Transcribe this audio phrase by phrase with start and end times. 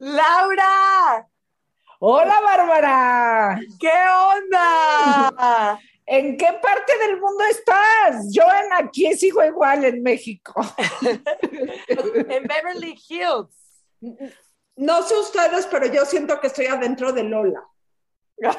[0.00, 1.28] Laura.
[1.98, 3.60] Hola, Bárbara.
[3.78, 3.92] ¿Qué
[4.38, 5.78] onda?
[6.06, 8.32] ¿En qué parte del mundo estás?
[8.32, 10.54] Yo en aquí sigo igual en México.
[11.02, 13.84] en Beverly Hills.
[14.76, 17.62] No sé ustedes, pero yo siento que estoy adentro de Lola.
[18.38, 18.52] o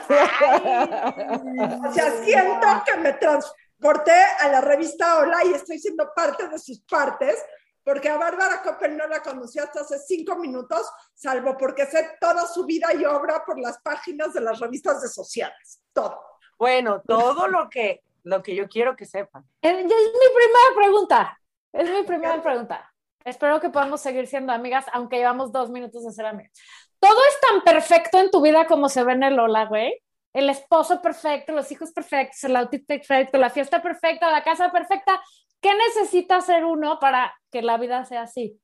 [1.92, 6.82] sea, siento que me transporté a la revista Hola y estoy siendo parte de sus
[6.82, 7.44] partes,
[7.84, 12.48] porque a Bárbara Coppel no la conocí hasta hace cinco minutos, salvo porque sé toda
[12.48, 15.82] su vida y obra por las páginas de las revistas de sociales.
[15.94, 16.20] Todo.
[16.58, 19.44] Bueno, todo lo que, lo que yo quiero que sepan.
[19.62, 21.40] Es, mi primera pregunta.
[21.74, 22.94] Es mi primera pregunta.
[23.24, 26.52] Espero que podamos seguir siendo amigas, aunque llevamos dos minutos de ser amigas.
[27.00, 30.04] Todo es tan perfecto en tu vida como se ve en el Lola, güey.
[30.34, 35.20] El esposo perfecto, los hijos perfectos, el outfit perfecto, la fiesta perfecta, la casa perfecta.
[35.62, 38.60] ¿Qué necesita hacer uno para que la vida sea así?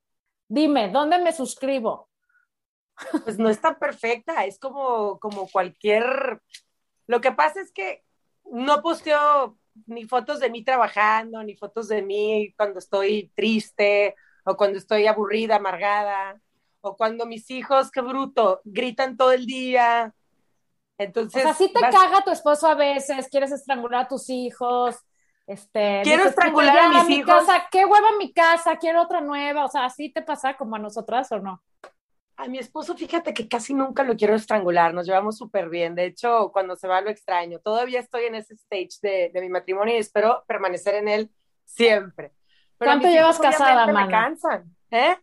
[0.47, 2.09] Dime, ¿dónde me suscribo?
[3.23, 6.41] Pues no es tan perfecta, es como, como cualquier...
[7.05, 8.03] Lo que pasa es que
[8.45, 14.57] no posteo ni fotos de mí trabajando, ni fotos de mí cuando estoy triste, o
[14.57, 16.41] cuando estoy aburrida, amargada,
[16.81, 20.15] o cuando mis hijos, qué bruto, gritan todo el día.
[20.97, 21.43] Entonces.
[21.43, 24.95] O sea, sí te caga tu esposo a veces, quieres estrangular a tus hijos.
[25.47, 27.45] Este, quiero estrangular a mis hijos.
[27.45, 29.65] Casa, qué hueva mi casa, quiero otra nueva.
[29.65, 31.63] O sea, ¿así te pasa como a nosotras o no?
[32.35, 35.95] A mi esposo, fíjate que casi nunca lo quiero estrangular, nos llevamos súper bien.
[35.95, 37.59] De hecho, cuando se va lo extraño.
[37.59, 41.31] Todavía estoy en ese stage de, de mi matrimonio y espero permanecer en él
[41.63, 42.33] siempre.
[42.77, 45.17] ¿Cuánto llevas casada, Me cansan, ¿eh?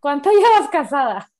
[0.00, 1.30] ¿Cuánto llevas casada?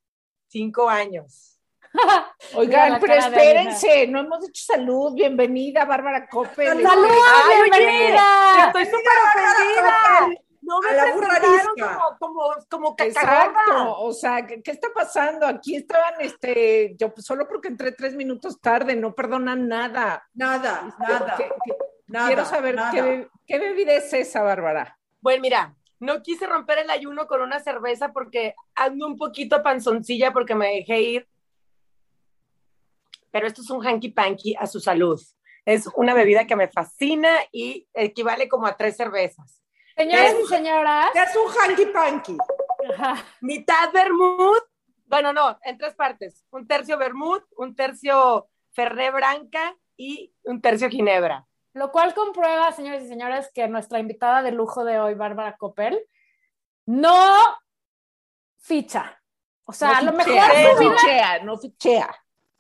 [0.49, 1.56] Cinco años.
[2.55, 6.83] Oigan, pero espérense, no hemos dicho salud, bienvenida, Bárbara Coppel.
[6.83, 7.09] ¡Salud,
[7.71, 8.67] bienvenida!
[8.67, 10.43] estoy súper ofendida.
[10.63, 15.47] No me presentaron como, como, como Exacto, o sea, ¿qué, está pasando?
[15.47, 20.29] Aquí estaban, este, yo solo porque entré tres minutos tarde, no perdonan nada.
[20.35, 21.39] Nada, nada.
[22.09, 24.99] nada quiero saber Qué, qué bebida es esa, Bárbara.
[25.21, 30.33] Bueno, mira, no quise romper el ayuno con una cerveza porque ando un poquito panzoncilla
[30.33, 31.29] porque me dejé ir.
[33.37, 35.21] Pero esto es un hanky panky a su salud.
[35.67, 39.63] Es una bebida que me fascina y equivale como a tres cervezas.
[39.95, 41.11] Señoras y señoras.
[41.13, 42.39] ¿Qué es un hanky panky?
[43.43, 44.63] Mitad vermut,
[45.05, 46.47] bueno, no, en tres partes.
[46.51, 51.47] Un tercio vermut, un tercio ferré branca y un tercio ginebra.
[51.75, 56.01] Lo cual comprueba, señores y señores, que nuestra invitada de lujo de hoy, Bárbara Coppel,
[56.87, 57.35] no
[58.57, 59.23] ficha.
[59.67, 60.33] O sea, a lo mejor.
[60.35, 62.17] No fichea, no fichea.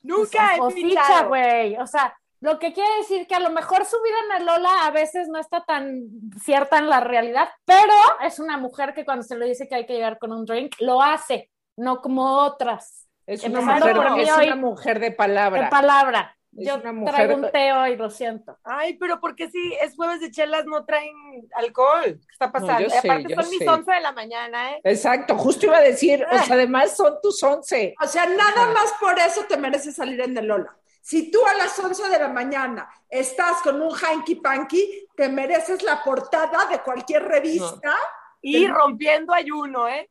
[0.06, 1.76] Nunca o, ficha, güey.
[1.76, 4.86] O sea, lo que quiere decir que a lo mejor su vida en el Lola
[4.86, 6.02] a veces no está tan
[6.42, 9.86] cierta en la realidad, pero es una mujer que cuando se le dice que hay
[9.86, 13.08] que llegar con un drink, lo hace, no como otras.
[13.26, 15.64] Es, una mujer, es una mujer de palabra.
[15.64, 16.35] De palabra.
[16.58, 18.58] Yo traigo un té hoy, lo siento.
[18.64, 21.14] Ay, pero porque si es jueves de chelas no traen
[21.54, 22.04] alcohol?
[22.04, 22.88] ¿Qué está pasando?
[22.94, 24.80] aparte son mis 11 de la mañana, ¿eh?
[24.84, 27.94] Exacto, justo iba a decir, o sea, además son tus 11.
[28.02, 30.76] O sea, nada más por eso te mereces salir en el Lola.
[31.02, 35.82] Si tú a las 11 de la mañana estás con un hanky panky, te mereces
[35.82, 37.96] la portada de cualquier revista.
[38.42, 40.10] Y rompiendo ayuno, ¿eh?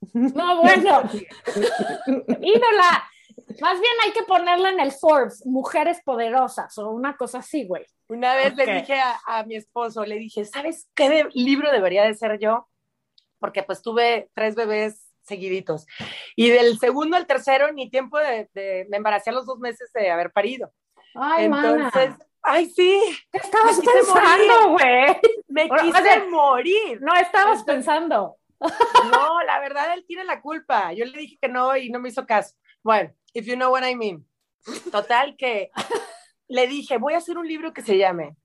[0.12, 1.02] No, bueno.
[2.40, 3.10] Ídola,
[3.60, 7.84] más bien hay que ponerla en el Forbes, mujeres poderosas o una cosa así, güey.
[8.08, 12.38] Una vez le dije a, mi esposo, le dije, ¿sabes qué libro debería de ser
[12.38, 12.68] yo?
[13.38, 15.86] Porque pues tuve tres bebés seguiditos.
[16.34, 18.48] Y del segundo al tercero, ni tiempo de,
[18.88, 20.72] me embaracé a los dos meses de haber parido.
[21.14, 23.00] Ay, Entonces, ay, sí.
[23.30, 25.16] ¿Qué estabas pensando, güey?
[25.48, 27.00] Me quise morir.
[27.02, 28.36] No estabas pensando.
[28.60, 30.92] No, la verdad, él tiene la culpa.
[30.92, 32.54] Yo le dije que no y no me hizo caso.
[32.82, 34.26] Bueno, if you know what I mean.
[34.90, 35.70] Total que
[36.48, 38.36] le dije, voy a hacer un libro que se llame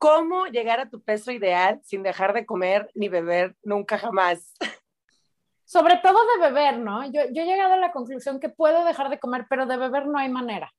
[0.00, 4.54] ¿Cómo llegar a tu peso ideal sin dejar de comer ni beber nunca jamás?
[5.66, 7.04] Sobre todo de beber, ¿no?
[7.12, 10.06] Yo, yo he llegado a la conclusión que puedo dejar de comer, pero de beber
[10.06, 10.72] no hay manera.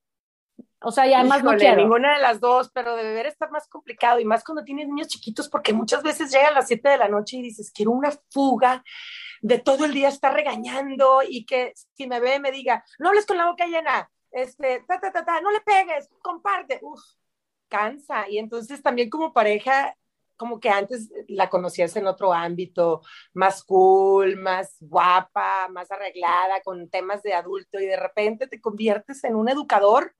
[0.81, 1.75] O sea, y además no quiero.
[1.75, 5.07] ninguna de las dos, pero de beber está más complicado y más cuando tienes niños
[5.07, 8.09] chiquitos porque muchas veces llegan a las 7 de la noche y dices, quiero una
[8.31, 8.83] fuga
[9.41, 13.25] de todo el día estar regañando y que si me ve me diga, no hables
[13.25, 17.01] con la boca llena, este, ta, ta, ta, ta, no le pegues, comparte, uf,
[17.67, 18.29] cansa.
[18.29, 19.95] Y entonces también como pareja,
[20.37, 23.01] como que antes la conocías en otro ámbito,
[23.33, 29.23] más cool, más guapa, más arreglada, con temas de adulto y de repente te conviertes
[29.23, 30.15] en un educador.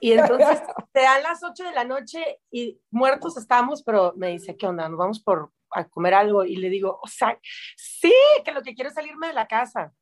[0.00, 0.62] Y entonces
[0.92, 4.88] te dan las 8 de la noche y muertos estamos, pero me dice, ¿qué onda?
[4.88, 7.38] Nos vamos por, a comer algo y le digo, o sea,
[7.76, 8.12] sí,
[8.44, 9.92] que lo que quiero es salirme de la casa.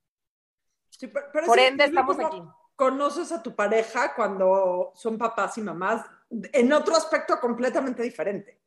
[0.89, 2.43] Sí, pero- pero Por ende, estamos aquí.
[2.77, 8.59] Conoces a tu pareja cuando son papás y mamás en otro aspecto completamente diferente.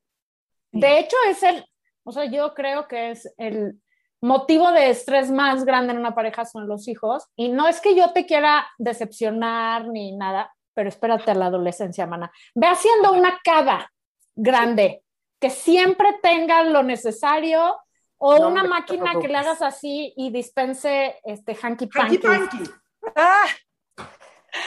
[0.72, 1.66] De hecho, es el,
[2.04, 3.80] o sea, yo creo que es el
[4.22, 7.28] motivo de estrés más grande en una pareja son los hijos.
[7.36, 12.06] Y no es que yo te quiera decepcionar ni nada, pero espérate a la adolescencia,
[12.08, 12.32] mana.
[12.56, 13.92] Ve haciendo una cava
[14.36, 15.04] grande,
[15.44, 17.76] que siempre tenga lo necesario,
[18.18, 22.60] o No, una no máquina que le hagas así y dispense este hanky Hanky panky.
[23.14, 23.44] ¡Ah!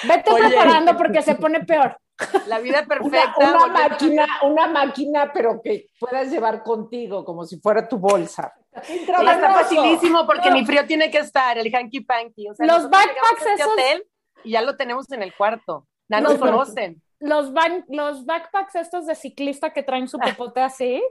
[0.06, 0.48] Vete Oye.
[0.48, 1.96] preparando porque se pone peor.
[2.46, 3.34] La vida perfecta.
[3.38, 8.52] una máquina, una máquina, pero que puedas llevar contigo, como si fuera tu bolsa.
[8.90, 12.50] Y está facilísimo porque ni frío tiene que estar, el hanky panky.
[12.50, 14.04] O sea, Los llegamos backpacks este esos- hotel
[14.44, 15.86] y ya lo tenemos en el cuarto.
[16.08, 17.02] Ya nos conocen.
[17.18, 17.52] Los,
[17.88, 21.02] los backpacks estos de ciclista que traen su popote así,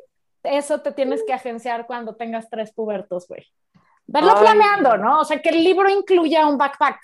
[0.43, 3.45] eso te tienes que agenciar cuando tengas tres pubertos, güey.
[4.07, 5.21] Verlo planeando, ¿no?
[5.21, 6.99] O sea, que el libro incluya un backpack.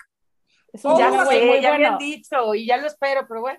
[0.72, 1.92] Es un Oh, ya lo sé, ya me bueno.
[1.94, 3.58] han dicho y ya lo espero, pero bueno.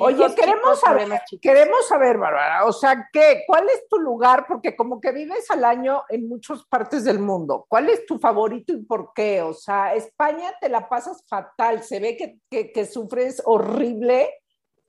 [0.00, 1.08] Oye, queremos saber,
[1.42, 4.46] queremos saber, Bárbara, o sea, ¿qué, ¿cuál es tu lugar?
[4.46, 7.66] Porque como que vives al año en muchas partes del mundo.
[7.68, 9.42] ¿Cuál es tu favorito y por qué?
[9.42, 14.32] O sea, España te la pasas fatal, se ve que, que, que sufres horrible.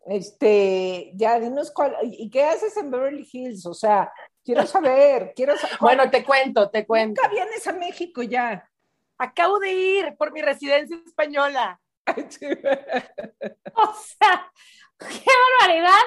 [0.09, 3.67] Este, ya dinos cuál, ¿y qué haces en Beverly Hills?
[3.67, 4.11] O sea,
[4.44, 5.77] quiero saber, quiero saber.
[5.79, 7.21] Bueno, te cuento, te cuento.
[7.21, 8.67] nunca vienes a México ya.
[9.19, 11.79] Acabo de ir por mi residencia española.
[13.75, 14.51] O sea,
[14.97, 16.01] qué barbaridad.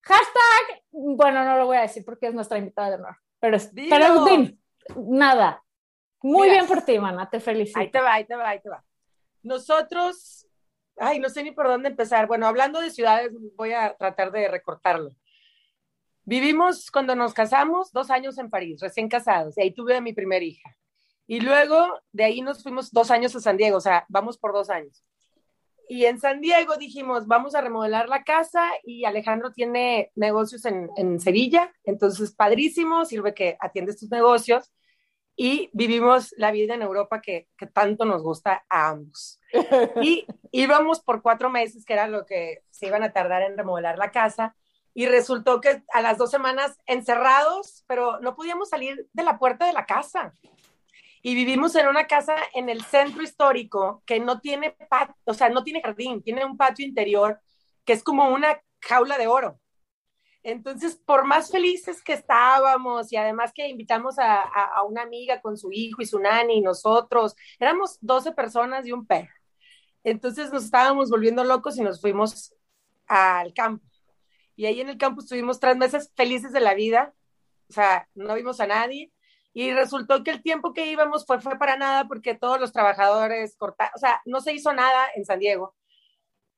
[0.00, 3.96] Hashtag, bueno, no lo voy a decir porque es nuestra invitada de honor, pero, Dilo.
[3.96, 4.60] pero din,
[4.96, 5.62] nada.
[6.22, 6.62] Muy Mira.
[6.62, 7.78] bien por ti, mana, te felicito.
[7.78, 8.82] Ahí te va, ahí te va, ahí te va.
[9.42, 10.48] Nosotros,
[11.02, 12.26] ay, no sé ni por dónde empezar.
[12.26, 15.10] Bueno, hablando de ciudades, voy a tratar de recortarlo.
[16.24, 20.12] Vivimos cuando nos casamos dos años en París, recién casados, y ahí tuve a mi
[20.12, 20.76] primera hija.
[21.26, 24.52] Y luego de ahí nos fuimos dos años a San Diego, o sea, vamos por
[24.52, 25.04] dos años.
[25.88, 30.88] Y en San Diego dijimos, vamos a remodelar la casa y Alejandro tiene negocios en,
[30.96, 34.72] en Sevilla, entonces padrísimo, sirve que atiende estos negocios
[35.34, 39.40] y vivimos la vida en Europa que, que tanto nos gusta a ambos.
[40.02, 43.98] Y íbamos por cuatro meses, que era lo que se iban a tardar en remodelar
[43.98, 44.56] la casa,
[44.94, 49.66] y resultó que a las dos semanas encerrados, pero no podíamos salir de la puerta
[49.66, 50.34] de la casa.
[51.22, 55.48] Y vivimos en una casa en el centro histórico que no tiene patio, o sea,
[55.48, 57.40] no tiene jardín, tiene un patio interior
[57.84, 59.58] que es como una jaula de oro.
[60.42, 65.56] Entonces, por más felices que estábamos y además que invitamos a, a, una amiga con
[65.56, 69.32] su hijo y su nani y nosotros, éramos 12 personas y un perro.
[70.04, 72.54] Entonces nos estábamos volviendo locos y nos fuimos
[73.06, 73.86] al campo.
[74.56, 77.14] Y ahí en el campo estuvimos tres meses felices de la vida,
[77.68, 79.12] o sea, no vimos a nadie.
[79.54, 83.56] Y resultó que el tiempo que íbamos fue, fue para nada porque todos los trabajadores
[83.56, 85.74] cortaron, o sea, no se hizo nada en San Diego.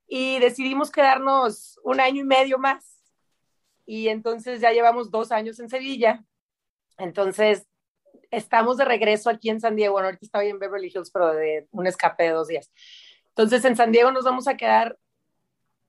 [0.06, 3.00] Y decidimos quedarnos un año y medio más.
[3.86, 6.24] Y entonces ya llevamos dos años en Sevilla.
[6.98, 7.66] Entonces
[8.30, 9.94] estamos de regreso aquí en San Diego.
[9.94, 12.70] Bueno, ahorita estoy en Beverly Hills, pero de un escape de dos días.
[13.36, 14.96] Entonces en San Diego nos vamos a quedar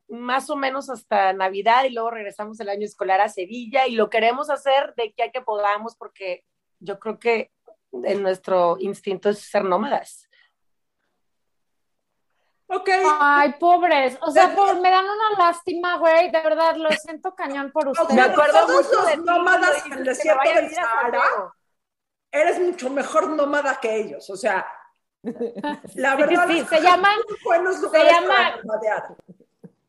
[0.08, 4.10] más o menos hasta Navidad y luego regresamos el año escolar a Sevilla y lo
[4.10, 6.44] queremos hacer de aquí a que podamos porque
[6.80, 7.52] yo creo que
[8.04, 10.28] en nuestro instinto es ser nómadas.
[12.68, 12.90] Ok.
[13.22, 14.18] Ay, pobres.
[14.22, 16.32] O sea, por- me dan una lástima, güey.
[16.32, 18.14] De verdad, lo siento cañón por ustedes.
[18.14, 21.54] Me acuerdo Todos los de nómadas en el que desierto del Sahara.
[22.32, 24.30] Eres mucho mejor nómada que ellos.
[24.32, 24.66] O sea,
[25.96, 26.48] la verdad.
[26.48, 26.82] Sí, es se que
[27.44, 29.04] buenos lugares llama- para nomadear.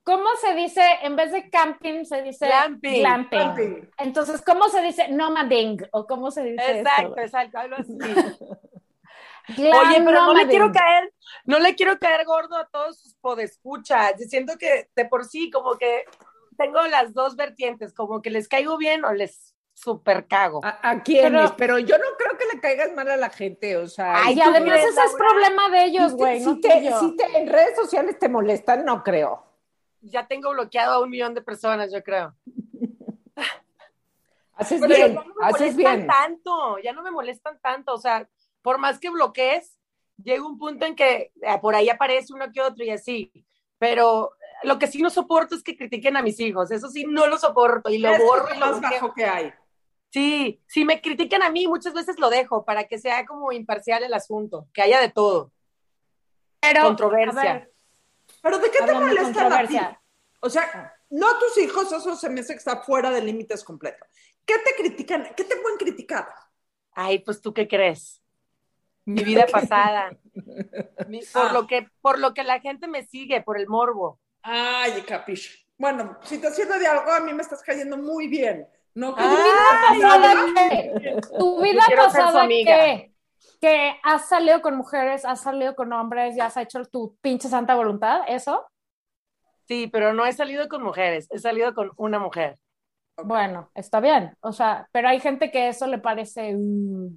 [0.02, 0.82] ¿Cómo se dice?
[1.02, 2.46] En vez de camping, se dice
[2.80, 3.90] Glamping.
[3.98, 5.78] Entonces, ¿cómo se dice nomading?
[5.90, 7.20] ¿O cómo se dice Exacto, esto?
[7.22, 7.98] exacto, algo así.
[9.56, 11.12] Glam Oye, pero no le quiero caer,
[11.44, 14.12] no le quiero caer gordo a todos sus podescuchas.
[14.20, 16.04] Yo Siento que de por sí como que
[16.56, 20.60] tengo las dos vertientes, como que les caigo bien o les super cago.
[20.64, 21.52] ¿A, a quiénes?
[21.52, 24.24] Pero- Pero, yo no creo que le caigas mal a la gente, o sea.
[24.24, 27.00] Ay, y además ese es problema de ellos, si te- güey, si no te, tuyo.
[27.00, 29.44] si te- en redes sociales te molestan, no creo.
[30.00, 32.34] Ya tengo bloqueado a un millón de personas, yo creo.
[34.54, 36.06] Haces Pero bien, ya no me haces molestan bien.
[36.06, 38.26] tanto, ya no me molestan tanto, o sea,
[38.62, 39.78] por más que bloquees,
[40.22, 43.30] llega un punto en que eh, por ahí aparece uno que otro y así,
[43.78, 44.30] pero
[44.62, 47.36] lo que sí no soporto es que critiquen a mis hijos, eso sí no lo
[47.36, 49.52] soporto y lo Es borro y lo más bajo que hay.
[50.16, 54.02] Sí, si me critican a mí, muchas veces lo dejo para que sea como imparcial
[54.02, 55.52] el asunto, que haya de todo.
[56.58, 57.52] Pero, controversia.
[57.52, 57.72] ver,
[58.40, 59.34] Pero ¿de qué te molestan a ti?
[59.34, 60.02] controversia.
[60.40, 63.62] O sea, no a tus hijos, eso se me hace que está fuera de límites
[63.62, 64.06] completo.
[64.46, 65.34] ¿Qué te critican?
[65.36, 66.26] ¿Qué te pueden criticar?
[66.92, 68.22] Ay, pues tú qué crees?
[69.04, 70.16] Mi vida pasada,
[71.08, 71.52] Mi- por, Ah.
[71.52, 74.18] lo que, por lo que la gente me sigue, por el morbo.
[74.40, 75.52] Ay, capicho.
[75.76, 78.66] Bueno, si te sirve de algo, a mí me estás cayendo muy bien.
[78.96, 80.54] No, que Ay, yo- ¿Pasada ay,
[81.00, 81.20] qué?
[81.38, 83.12] ¿Tu vida pasada qué?
[83.60, 87.74] ¿Que has salido con mujeres, has salido con hombres, ya has hecho tu pinche santa
[87.74, 88.22] voluntad?
[88.26, 88.66] ¿Eso?
[89.68, 92.58] Sí, pero no he salido con mujeres, he salido con una mujer.
[93.22, 94.34] Bueno, está bien.
[94.40, 96.54] O sea, pero hay gente que eso le parece...
[96.54, 97.08] mm,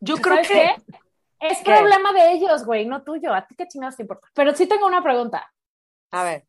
[0.00, 0.98] Yo creo ¿Sabes que qué?
[1.40, 1.64] Es ¿Qué?
[1.64, 3.32] problema de ellos, güey, no tuyo.
[3.32, 4.28] ¿A ti qué chingados te importa?
[4.34, 5.50] Pero sí tengo una pregunta.
[6.10, 6.44] A ver,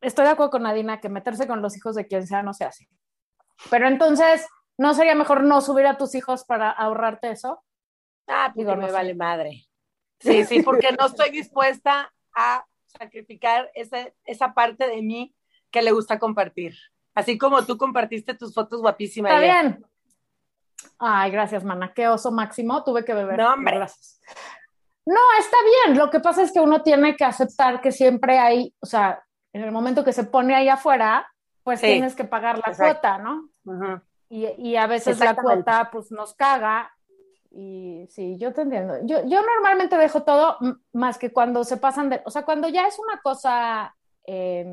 [0.00, 2.64] Estoy de acuerdo con Nadina que meterse con los hijos de quien sea no se
[2.64, 2.88] hace.
[3.70, 4.46] Pero entonces,
[4.78, 7.62] ¿no sería mejor no subir a tus hijos para ahorrarte eso?
[8.28, 8.92] ah, porque Digo, no me sé.
[8.92, 9.66] vale madre.
[10.20, 15.34] Sí, sí, porque no estoy dispuesta a sacrificar esa, esa parte de mí
[15.70, 16.74] que le gusta compartir.
[17.14, 19.32] Así como tú compartiste tus fotos guapísimas.
[19.32, 19.84] Está bien.
[20.98, 21.92] Ay, gracias, mana.
[21.92, 22.84] Qué oso máximo.
[22.84, 23.38] Tuve que beber.
[23.38, 23.76] No, hombre.
[23.76, 24.20] Gracias.
[25.04, 25.98] No, está bien.
[25.98, 29.62] Lo que pasa es que uno tiene que aceptar que siempre hay, o sea, en
[29.62, 31.31] el momento que se pone ahí afuera,
[31.62, 31.86] pues Sí.
[31.86, 33.00] tienes que pagar la Exacto.
[33.00, 33.48] cuota, ¿no?
[34.28, 36.90] Y, y a veces la cuota pues nos caga.
[37.50, 38.94] Y sí, yo te entiendo.
[39.02, 40.56] Yo, yo normalmente dejo todo
[40.94, 43.94] más que cuando se pasan de, o sea, cuando ya es una cosa
[44.26, 44.66] eh,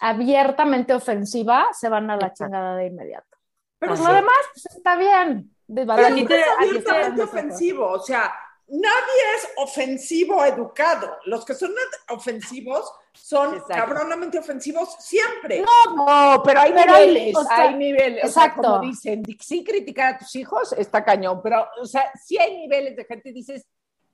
[0.00, 2.44] abiertamente ofensiva, se van a la Exacto.
[2.46, 3.36] chingada de inmediato.
[3.78, 5.54] Pero Pues Así lo demás pues, está bien.
[5.72, 8.32] Pero aquí te- abiertamente ofensivo, o sea,
[8.70, 11.18] nadie es ofensivo educado.
[11.24, 11.72] Los que son
[12.08, 13.74] ofensivos son Exacto.
[13.74, 15.62] cabronamente ofensivos siempre.
[15.96, 18.24] No, pero hay Pero hay- niveles, o sea, hay niveles.
[18.24, 18.62] O sea, exacto.
[18.62, 22.56] como dicen, di- sí criticar a tus hijos está cañón, pero, o sea, sí hay
[22.58, 23.66] niveles de gente, dices,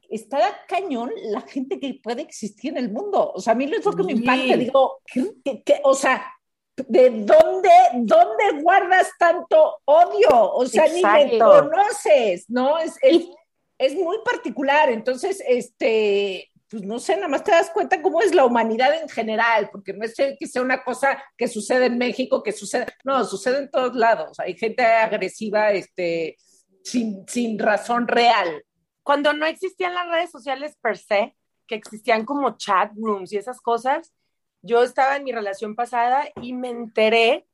[0.09, 3.33] está cañón la gente que puede existir en el mundo.
[3.35, 5.81] O sea, a mí es lo que me impacta, digo, ¿qué- qué- qué?
[5.85, 6.25] o sea,
[6.77, 10.29] ¿de dónde, dónde guardas tanto odio?
[10.53, 11.69] O sea, ni me Exacto.
[11.71, 12.79] conoces, ¿no?
[12.79, 13.27] Es, es,
[13.79, 14.91] es muy particular.
[14.91, 19.09] Entonces, este, pues no sé, nada más te das cuenta cómo es la humanidad en
[19.09, 23.25] general, porque no es que sea una cosa que sucede en México, que sucede, no,
[23.25, 24.39] sucede en todos lados.
[24.41, 26.37] Hay gente agresiva, este,
[26.83, 28.65] sin, sin razón real.
[29.03, 33.61] Cuando no existían las redes sociales per se, que existían como chat rooms y esas
[33.61, 34.13] cosas,
[34.63, 37.47] yo estaba en mi relación pasada y me enteré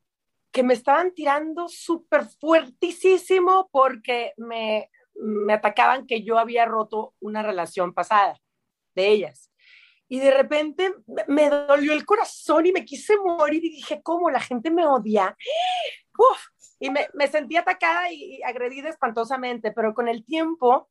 [0.51, 7.43] que me estaban tirando súper fuertísimo porque me, me atacaban que yo había roto una
[7.43, 8.39] relación pasada
[8.95, 9.51] de ellas.
[10.09, 10.95] Y de repente
[11.27, 15.37] me dolió el corazón y me quise morir y dije, ¿cómo la gente me odia?
[16.79, 20.91] Y me, me sentí atacada y, y agredida espantosamente, pero con el tiempo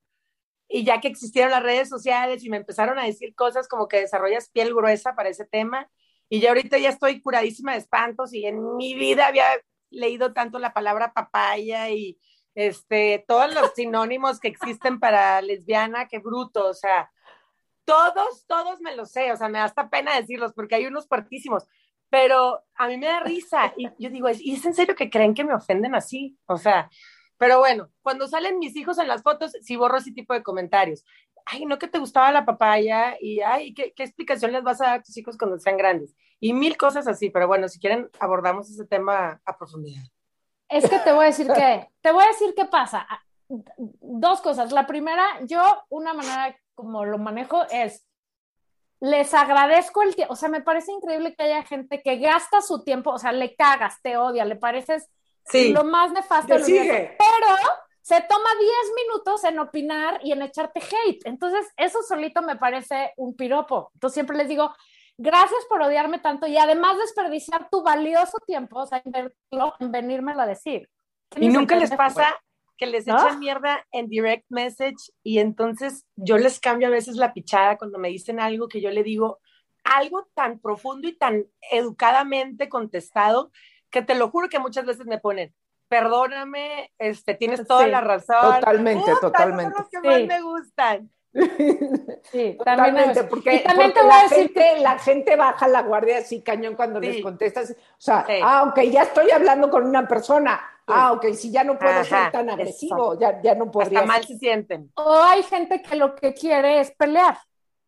[0.67, 3.99] y ya que existieron las redes sociales y me empezaron a decir cosas como que
[3.99, 5.89] desarrollas piel gruesa para ese tema
[6.29, 9.45] y ya ahorita ya estoy curadísima de espantos y en mi vida había
[9.89, 12.17] leído tanto la palabra papaya y
[12.55, 17.11] este todos los sinónimos que existen para lesbiana, qué bruto, o sea,
[17.85, 21.07] todos, todos me los sé, o sea, me da hasta pena decirlos porque hay unos
[21.07, 21.67] fuertísimos,
[22.09, 25.33] pero a mí me da risa y yo digo, ¿y es en serio que creen
[25.33, 26.37] que me ofenden así?
[26.45, 26.89] O sea,
[27.37, 31.03] pero bueno, cuando salen mis hijos en las fotos, sí borro ese tipo de comentarios.
[31.45, 34.85] Ay, no que te gustaba la papaya y ay, ¿qué, qué explicación les vas a
[34.85, 36.15] dar a tus hijos cuando sean grandes?
[36.39, 40.03] Y mil cosas así, pero bueno, si quieren abordamos ese tema a profundidad.
[40.71, 43.05] Es que te voy a decir que, te voy a decir qué pasa.
[43.47, 44.71] Dos cosas.
[44.71, 48.07] La primera, yo, una manera como lo manejo es,
[49.01, 52.83] les agradezco el tiempo, o sea, me parece increíble que haya gente que gasta su
[52.83, 55.09] tiempo, o sea, le cagas, te odia, le pareces
[55.45, 57.55] Sí, lo más nefasto del universo, pero
[58.01, 61.25] se toma 10 minutos en opinar y en echarte hate.
[61.25, 63.91] Entonces, eso solito me parece un piropo.
[63.93, 64.73] Entonces, siempre les digo,
[65.17, 70.41] gracias por odiarme tanto y además desperdiciar tu valioso tiempo, o sea, invertirlo en venírmelo
[70.41, 70.89] a decir.
[71.35, 72.41] y nunca les pasa
[72.77, 73.15] que les ¿No?
[73.15, 77.99] echan mierda en direct message y entonces yo les cambio a veces la pichada cuando
[77.99, 79.39] me dicen algo que yo le digo
[79.83, 83.51] algo tan profundo y tan educadamente contestado
[83.89, 85.53] que te lo juro que muchas veces me ponen,
[85.89, 88.53] perdóname, este, tienes toda Sí, la razón.
[88.55, 89.73] totalmente, Puta, totalmente.
[89.75, 90.27] Son los que más Sí.
[90.27, 91.11] me gustan.
[91.33, 91.39] Sí,
[92.31, 95.35] también Totalmente, es- porque, y también porque te voy a la, decir gente, la gente
[95.35, 97.07] baja la guardia así cañón cuando Sí.
[97.07, 97.71] les contestas.
[97.71, 98.33] O sea, Sí.
[98.43, 100.59] ah, ok, ya estoy hablando con una persona.
[100.87, 104.07] Ah, ok, si ya no puedo Ajá, ser tan agresivo, ya, ya no podría Hasta
[104.11, 104.91] mal se sienten.
[104.95, 107.37] O hay gente que lo que quiere es pelear.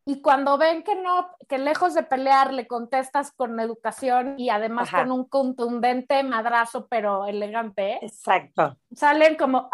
[0.05, 4.87] Y cuando ven que no, que lejos de pelear le contestas con educación y además
[4.89, 4.99] Ajá.
[5.03, 8.77] con un contundente madrazo, pero elegante, Exacto.
[8.93, 9.69] salen como,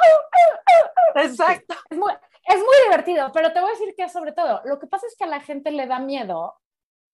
[1.15, 1.75] Exacto.
[1.89, 2.13] es muy,
[2.49, 5.15] es muy divertido, pero te voy a decir que sobre todo, lo que pasa es
[5.17, 6.55] que a la gente le da miedo,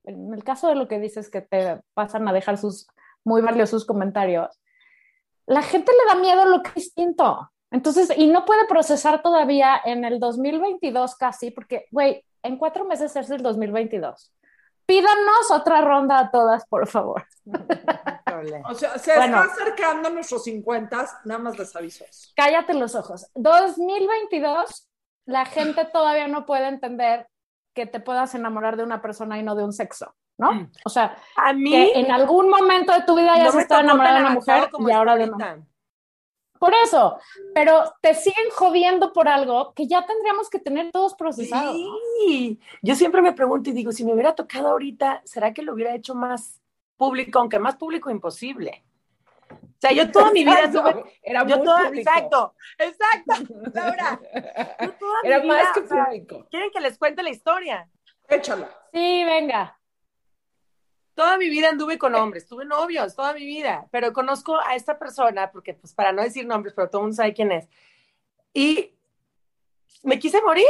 [0.06, 2.88] en el caso de lo que dices que te pasan a dejar sus
[3.24, 4.60] muy valiosos comentarios,
[5.46, 7.52] la gente le da miedo lo que es distinto.
[7.72, 13.16] Entonces, y no puede procesar todavía en el 2022 casi, porque, güey, en cuatro meses
[13.16, 14.32] es el 2022.
[14.86, 17.26] Pídanos otra ronda a todas, por favor.
[18.70, 19.44] O sea, se Bueno.
[19.44, 22.06] está acercando nuestros 50, nada más les aviso.
[22.36, 23.30] Cállate los ojos.
[23.34, 24.88] 2022,
[25.26, 27.28] la gente todavía no puede entender
[27.74, 30.70] que te puedas enamorar de una persona y no de un sexo, ¿no?
[30.86, 34.16] O sea, A mí que en algún momento de tu vida ya no tocó enamorada
[34.16, 35.68] de una mujer como y ahora de una ahorita.
[36.58, 37.20] Por eso,
[37.54, 41.78] pero te siguen jodiendo por algo que ya tendríamos que tener todos procesados.
[41.78, 41.96] ¿no?
[42.20, 45.74] Sí, yo siempre me pregunto y digo, si me hubiera tocado ahorita, ¿será que lo
[45.74, 46.62] hubiera hecho más
[46.96, 47.40] público?
[47.40, 48.84] Aunque más público imposible.
[49.88, 51.04] Sea, yo toda mi vida tuve...
[51.22, 52.10] Era Yo muy toda, público.
[52.10, 54.20] exacto, exacto, Laura.
[54.82, 56.48] Yo toda mi Era vida, más que o sea, público.
[56.50, 57.90] ¿Quieren que les cuente la historia?
[58.28, 58.70] Échala.
[58.92, 59.78] Sí, venga.
[61.14, 65.00] Toda mi vida anduve con hombres, tuve novios, toda mi vida, pero conozco a esta
[65.00, 67.70] persona, porque pues para no decir nombres, pero todo el mundo sabe quién es.
[68.54, 68.94] Y
[70.04, 70.66] me quise morir,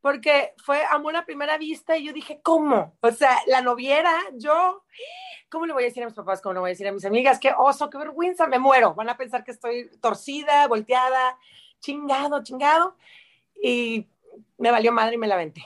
[0.00, 2.96] porque fue amor a primera vista y yo dije, ¿cómo?
[3.00, 4.84] O sea, la noviera, yo,
[5.54, 6.42] ¿cómo le voy a decir a mis papás?
[6.42, 7.38] ¿Cómo le voy a decir a mis amigas?
[7.38, 8.92] Qué oso, qué vergüenza, me muero.
[8.94, 11.38] Van a pensar que estoy torcida, volteada,
[11.80, 12.96] chingado, chingado.
[13.62, 14.06] Y
[14.58, 15.64] me valió madre y me la aventé.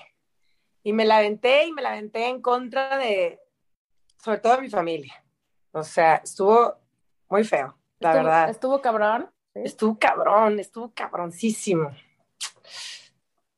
[0.84, 3.40] Y me la aventé y me la aventé en contra de,
[4.22, 5.24] sobre todo de mi familia.
[5.72, 6.76] O sea, estuvo
[7.28, 8.50] muy feo, la Estuvo- verdad.
[8.50, 9.30] Estuvo cabrón.
[9.54, 11.90] Estuvo cabrón, estuvo cabroncísimo.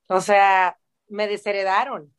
[0.09, 2.13] O sea, me desheredaron.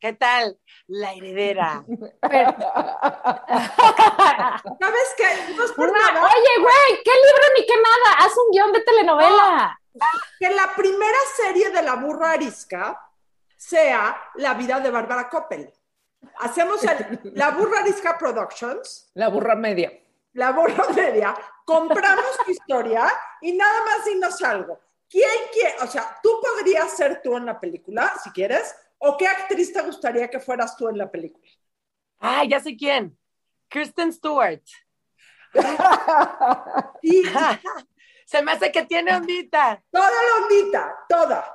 [0.00, 0.56] ¿Qué tal?
[0.86, 1.84] La heredera.
[2.20, 2.54] Pero-
[4.80, 5.54] ¿Sabes qué?
[5.56, 8.16] No es por Una- nada, Oye, güey, ¿qué libro ni qué nada?
[8.18, 9.78] Haz un guion de telenovela.
[10.38, 13.00] que la primera serie de la burra arisca
[13.56, 15.72] sea la vida de Bárbara Coppel.
[16.40, 19.92] Hacemos el, la burra arisca Productions, La burra media.
[20.34, 23.08] la burra media, compramos tu historia
[23.40, 24.78] y nada más dinos algo.
[25.10, 25.74] ¿Quién quiere?
[25.82, 29.82] O sea, tú podrías ser tú en la película, si quieres, o qué actriz te
[29.82, 31.48] gustaría que fueras tú en la película.
[32.18, 33.16] Ah, ya sé quién.
[33.68, 34.62] Kristen Stewart.
[38.26, 39.82] Se me hace que tiene ondita.
[39.90, 41.54] toda la ondita, toda.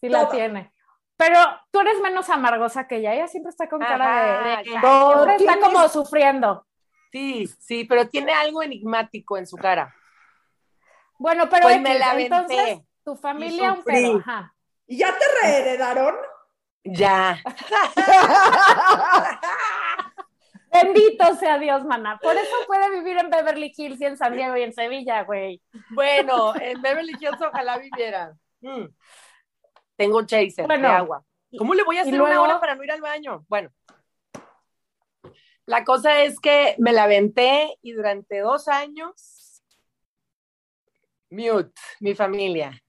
[0.00, 0.72] Sí la tiene.
[1.16, 1.38] Pero
[1.70, 3.14] tú eres menos amargosa que ella.
[3.14, 6.66] Ella siempre está con cara de- de, siempre está como sufriendo.
[7.12, 9.94] Sí, sí, pero tiene algo enigmático en su cara.
[11.18, 14.18] Bueno, pero Pues me la entonces tu familia un pedo.
[14.18, 14.54] Ajá.
[14.92, 16.14] ¿Y ya te reheredaron?
[16.84, 17.42] Ya.
[20.70, 22.18] Bendito sea Dios, maná.
[22.18, 25.62] Por eso puede vivir en Beverly Hills y en San Diego y en Sevilla, güey.
[25.94, 28.34] Bueno, en Beverly Hills ojalá viviera.
[28.60, 28.84] Mm.
[29.96, 31.24] Tengo un chaser Bueno, de agua.
[31.56, 33.46] ¿Cómo le voy a hacer luego- una hora para no ir al baño?
[33.48, 33.70] Bueno,
[35.64, 39.62] la cosa es que me la aventé y durante dos años,
[41.30, 42.81] mute, mi familia.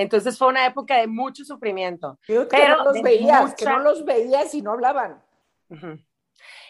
[0.00, 2.18] Entonces fue una época de mucho sufrimiento.
[2.26, 5.22] Pero Pero no los veías, que mucha- no los veías y no hablaban.
[5.68, 5.98] Ujú.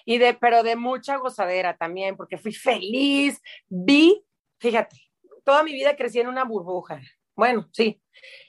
[0.04, 4.24] Y de, pero de mucha gozadera también, porque fui feliz, vi,
[4.58, 4.96] fíjate,
[5.44, 7.00] toda mi vida crecí en una burbuja.
[7.36, 8.02] Bueno, sí.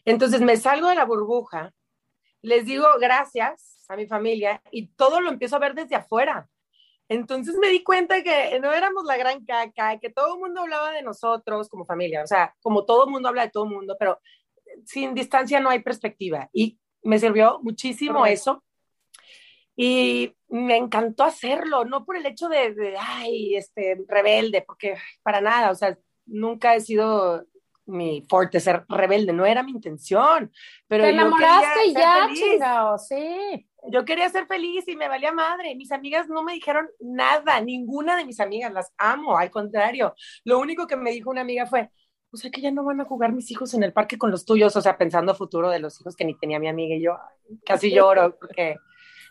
[0.03, 1.73] Entonces me salgo de la burbuja,
[2.41, 6.49] les digo gracias a mi familia y todo lo empiezo a ver desde afuera.
[7.07, 10.91] Entonces me di cuenta que no éramos la gran caca, que todo el mundo hablaba
[10.91, 13.95] de nosotros como familia, o sea, como todo el mundo habla de todo el mundo,
[13.99, 14.17] pero
[14.85, 16.49] sin distancia no hay perspectiva.
[16.53, 18.63] Y me sirvió muchísimo eso.
[19.75, 25.41] Y me encantó hacerlo, no por el hecho de, de, ay, este, rebelde, porque para
[25.41, 27.45] nada, o sea, nunca he sido
[27.85, 30.51] mi fuerte ser rebelde, no era mi intención.
[30.87, 32.39] Pero Te enamoraste quería y ser ya, feliz.
[32.41, 33.67] chingado, sí.
[33.91, 35.75] Yo quería ser feliz y me valía madre.
[35.75, 40.13] Mis amigas no me dijeron nada, ninguna de mis amigas, las amo, al contrario.
[40.43, 41.89] Lo único que me dijo una amiga fue,
[42.33, 44.45] o sea que ya no van a jugar mis hijos en el parque con los
[44.45, 47.01] tuyos, o sea, pensando a futuro de los hijos que ni tenía mi amiga y
[47.01, 47.17] yo
[47.65, 48.77] casi lloro porque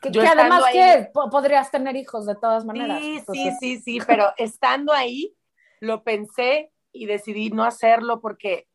[0.03, 3.01] Que, Yo que además ahí- que po- podrías tener hijos de todas maneras.
[3.03, 5.37] Sí, sí, sí, sí, pero estando ahí,
[5.81, 8.67] lo pensé y decidí no hacerlo porque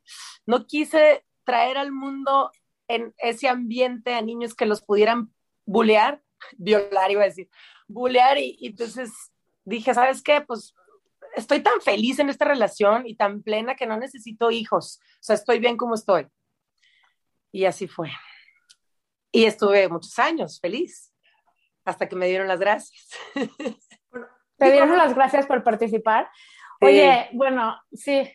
[0.46, 2.52] no quise traer al mundo
[2.88, 5.34] en ese ambiente a niños que los pudieran
[5.66, 6.22] bulear,
[6.58, 7.50] violar iba a decir,
[7.88, 9.12] bulear y, y entonces
[9.64, 10.42] dije, ¿sabes qué?
[10.42, 10.76] Pues
[11.36, 15.36] estoy tan feliz en esta relación y tan plena que no necesito hijos, o sea,
[15.36, 16.28] estoy bien como estoy.
[17.52, 18.12] Y así fue.
[19.32, 21.14] Y estuve muchos años feliz,
[21.84, 23.10] hasta que me dieron las gracias.
[24.58, 26.30] Te dieron las gracias por participar.
[26.80, 26.86] Sí.
[26.86, 28.32] Oye, bueno, sí,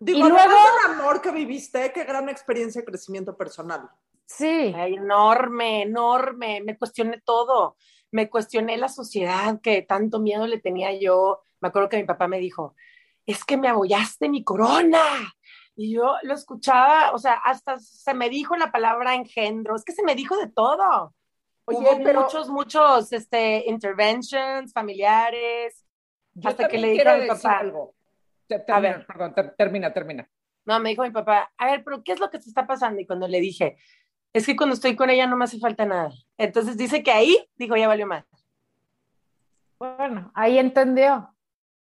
[0.00, 3.88] Digo, Y luego- del amor que viviste, qué gran experiencia de crecimiento personal.
[4.26, 4.72] sí.
[4.76, 6.60] Ay, enorme, enorme.
[6.62, 7.76] Me cuestioné todo.
[8.14, 11.42] Me cuestioné la sociedad que tanto miedo le tenía yo.
[11.60, 12.76] Me acuerdo que mi papá me dijo,
[13.26, 15.02] es que me abollaste mi corona.
[15.74, 19.90] Y yo lo escuchaba, o sea, hasta se me dijo la palabra engendro, es que
[19.92, 21.12] se me dijo de todo.
[21.64, 25.84] Oye, Hubo pero muchos, muchos, este, interventions familiares,
[26.34, 27.58] yo hasta que le dije quiero a mi decir papá.
[27.58, 27.94] algo.
[28.46, 29.06] Te- A termina, ver.
[29.06, 30.30] perdón, ter- termina, termina.
[30.66, 33.00] No, me dijo mi papá, a ver, pero ¿qué es lo que te está pasando?
[33.00, 33.76] Y cuando le dije,
[34.34, 36.10] es que cuando estoy con ella no me hace falta nada.
[36.36, 38.24] Entonces dice que ahí, dijo, ya valió más.
[39.78, 41.30] Bueno, ahí entendió.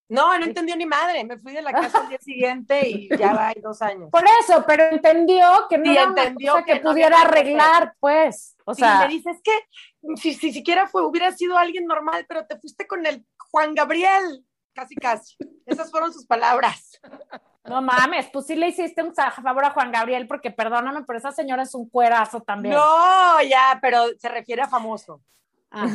[0.08, 1.24] No, no entendió ni madre.
[1.24, 4.12] Me fui de la casa al día siguiente y ya va, hay dos años.
[4.12, 8.56] Por eso, pero entendió que no Sí, era una entendió cosa que, pudiera arreglar, pues.
[8.64, 9.52] O sea, me dice, es que
[10.18, 14.46] si, si siquiera fue, hubiera sido alguien normal, pero te fuiste con el Juan Gabriel.
[14.74, 15.36] Casi, casi.
[15.66, 17.02] Esas fueron sus palabras.
[17.68, 21.32] no mames, pues sí le hiciste un favor a Juan Gabriel, porque perdóname, pero esa
[21.32, 22.76] señora es un cuerazo también.
[22.76, 25.22] No, ya, pero se refiere a famoso.
[25.72, 25.88] Ah,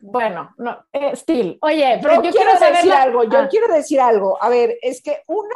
[0.00, 1.58] bueno, no, eh, Steel.
[1.62, 4.42] Oye, pero Yo, yo, quiero, decir la- algo, yo Ah, quiero decir algo.
[4.42, 5.54] A ver, es que una,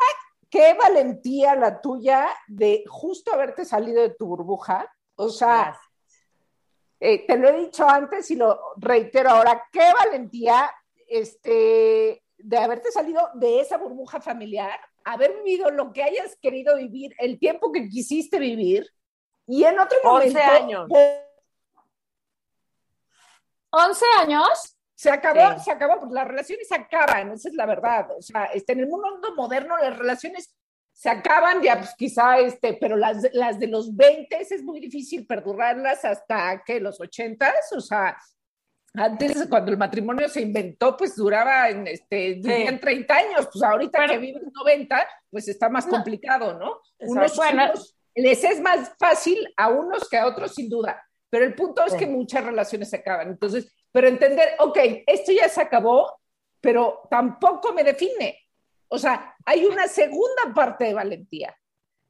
[0.48, 4.90] qué valentía la tuya de justo haberte salido de tu burbuja.
[5.16, 5.78] O sea,
[7.00, 10.70] eh, te lo he dicho antes y lo reitero ahora, qué valentía
[11.08, 14.78] este, de haberte salido de esa burbuja familiar,
[15.12, 18.90] haber vivido lo que hayas querido vivir, el tiempo que quisiste vivir,
[19.46, 20.88] y en otro 11 momento años.
[23.70, 24.74] ¿11 años?
[24.94, 25.64] se acabó, Sí.
[25.66, 28.10] se acabó, pues las relaciones se acaban, esa es la verdad.
[28.18, 30.52] O sea, este, en el mundo moderno las relaciones
[30.92, 34.80] se acaban ya, pues quizá, este, pero las, de- las de los 20 es muy
[34.80, 38.16] difícil perdurarlas hasta que los 80, o sea,
[38.98, 44.06] antes cuando el matrimonio se inventó, pues duraba, en, este, vivían 30 años, pues ahorita
[44.06, 45.92] que viven 90, pues está más No.
[45.92, 46.80] complicado, ¿no?
[47.00, 47.64] Unos, Bueno.
[47.64, 51.02] unos- les es más fácil a unos que a otros, sin duda.
[51.30, 51.98] Pero el punto es Sí.
[51.98, 53.28] que muchas relaciones se acaban.
[53.28, 56.20] Entonces, pero entender, ok, esto ya se acabó,
[56.60, 58.38] pero tampoco me define.
[58.88, 61.54] O sea, hay una segunda parte de valentía,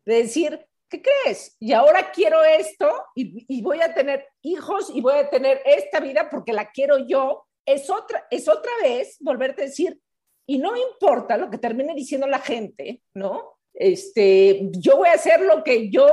[0.06, 1.56] de decir, ¿qué crees?
[1.60, 6.28] Y ahora quiero esto y, voy a tener hijos y voy a tener esta vida
[6.30, 7.46] porque la quiero yo.
[7.66, 10.00] Es otra, es otra vez volverte a decir,
[10.46, 13.58] y no importa lo que termine diciendo la gente, ¿no?
[13.74, 16.06] Este, yo voy a hacer lo que yo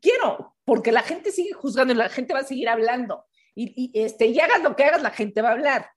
[0.00, 3.26] quiero, porque la gente sigue juzgando y la gente va a seguir hablando.
[3.54, 5.90] Y, y, este, y hagas lo que hagas, la gente va a hablar.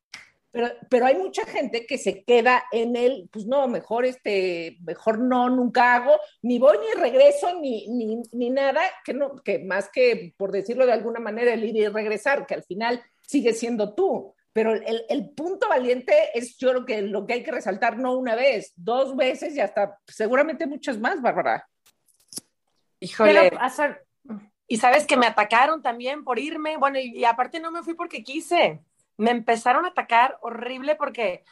[0.51, 5.19] Pero, pero hay mucha gente que se queda en el, pues no, mejor, este, mejor
[5.19, 9.89] no, nunca hago, ni voy ni regreso, ni, ni, ni nada, que, no, que más
[9.89, 13.95] que, por decirlo de alguna manera, el ir y regresar, que al final sigue siendo
[13.95, 14.35] tú.
[14.53, 18.17] Pero el, el punto valiente es yo creo que lo que hay que resaltar no
[18.17, 21.65] una vez, dos veces y hasta seguramente muchas más, Bárbara.
[22.99, 23.49] Híjole.
[23.49, 24.05] Pero hacer,
[24.67, 26.75] Y sabes que me atacaron también por irme.
[26.75, 28.81] Bueno, y, y aparte no me fui porque quise.
[29.21, 31.43] Me empezaron a atacar horrible porque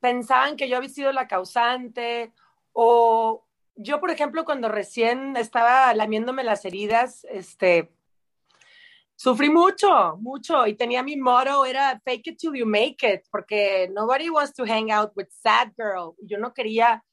[0.00, 2.32] pensaban que yo había sido la causante.
[2.72, 7.92] O yo, por ejemplo, cuando recién estaba lamiéndome las heridas, este,
[9.14, 10.66] sufrí mucho, mucho.
[10.66, 14.64] Y tenía mi motto, era fake it till you make it, porque nobody wants to
[14.64, 16.16] hang out with sad girl.
[16.22, 17.04] Yo no quería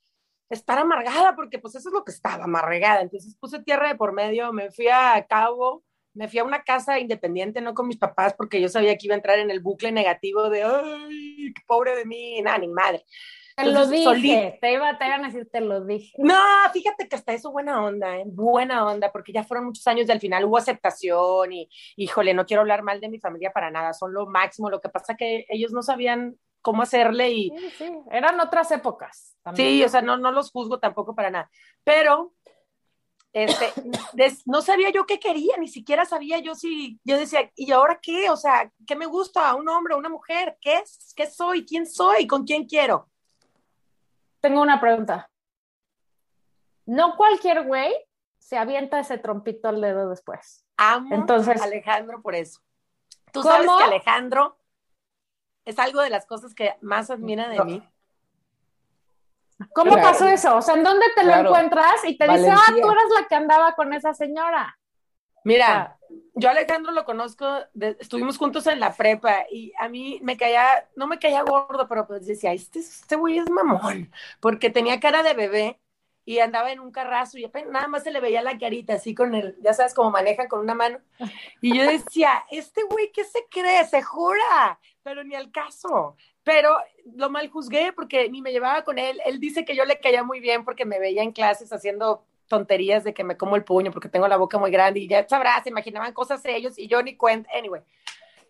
[0.49, 3.01] estar amargada porque pues eso es lo que estaba, amargada.
[3.01, 5.83] Entonces puse tierra de por medio, me fui a Cabo,
[6.15, 9.13] me fui a una casa independiente, no con mis papás, porque yo sabía que iba
[9.15, 13.05] a entrar en el bucle negativo de, ay, qué pobre de mí, nada, ni madre.
[13.55, 14.59] te lo dije, solita.
[14.59, 16.13] te, iba, te iban a decir, te lo dije.
[16.17, 16.35] No,
[16.73, 18.23] fíjate que hasta eso buena onda, ¿eh?
[18.25, 22.45] buena onda, porque ya fueron muchos años y al final hubo aceptación y, híjole, no
[22.45, 25.45] quiero hablar mal de mi familia para nada, son lo máximo, lo que pasa que
[25.49, 29.37] ellos no sabían cómo hacerle y, Sí, sí, eran otras épocas.
[29.43, 29.69] también.
[29.69, 31.51] Sí, o sea, no, no los juzgo tampoco para nada.
[31.83, 32.33] Pero,
[33.35, 33.73] este,
[34.13, 37.99] des- no sabía yo qué quería, ni siquiera sabía yo si, yo decía, ¿y ahora
[38.01, 38.29] qué?
[38.29, 39.53] O sea, ¿qué me gusta?
[39.55, 40.57] ¿Un hombre, una mujer?
[40.61, 41.13] ¿Qué es?
[41.17, 41.65] ¿Qué soy?
[41.65, 42.27] ¿Quién soy?
[42.27, 43.09] ¿Con quién quiero?
[44.39, 45.29] Tengo una pregunta.
[46.85, 47.93] No cualquier güey
[48.39, 50.65] se avienta ese trompito al dedo después.
[50.77, 52.61] Amo Entonces- a Alejandro por eso.
[53.33, 53.51] Tú ¿Cómo?
[53.53, 54.57] sabes que Alejandro
[55.65, 57.65] es algo de las cosas que más admira de No.
[57.65, 57.83] mí.
[59.73, 60.09] ¿Cómo Claro.
[60.09, 60.57] pasó eso?
[60.57, 61.43] O sea, ¿en dónde te Claro.
[61.43, 64.77] lo encuentras y te dice, ah, tú eras la que andaba con esa señora?
[65.43, 65.97] Mira,
[66.33, 70.37] yo a Alejandro lo conozco, de- estuvimos juntos en la prepa y a mí me
[70.37, 74.99] caía, no me caía gordo, pero pues decía, este, este güey es mamón, porque tenía
[74.99, 75.79] cara de bebé
[76.25, 79.13] y andaba en un carrazo y apenas- nada más se le veía la carita así
[79.13, 80.97] con el, ya sabes, como manejan con una mano.
[81.61, 83.85] Y yo decía, este güey, ¿qué se cree?
[83.85, 86.17] Se jura, pero ni al caso.
[86.45, 86.77] Pero
[87.15, 89.19] lo mal juzgué porque ni me llevaba con él.
[89.25, 93.03] Él dice que yo le caía muy bien porque me veía en clases haciendo tonterías
[93.03, 95.63] de que me como el puño porque tengo la boca muy grande y ya sabrás,
[95.63, 97.49] se imaginaban cosas ellos y yo ni cuenta.
[97.57, 97.81] Anyway,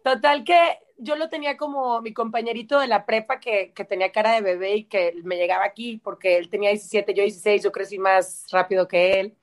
[0.03, 0.59] total que
[0.97, 4.75] yo lo tenía como mi compañerito de la prepa que, que, tenía cara de bebé
[4.75, 8.89] y que me llegaba aquí porque él tenía 17, yo 16, yo crecí más rápido
[8.89, 9.37] que él.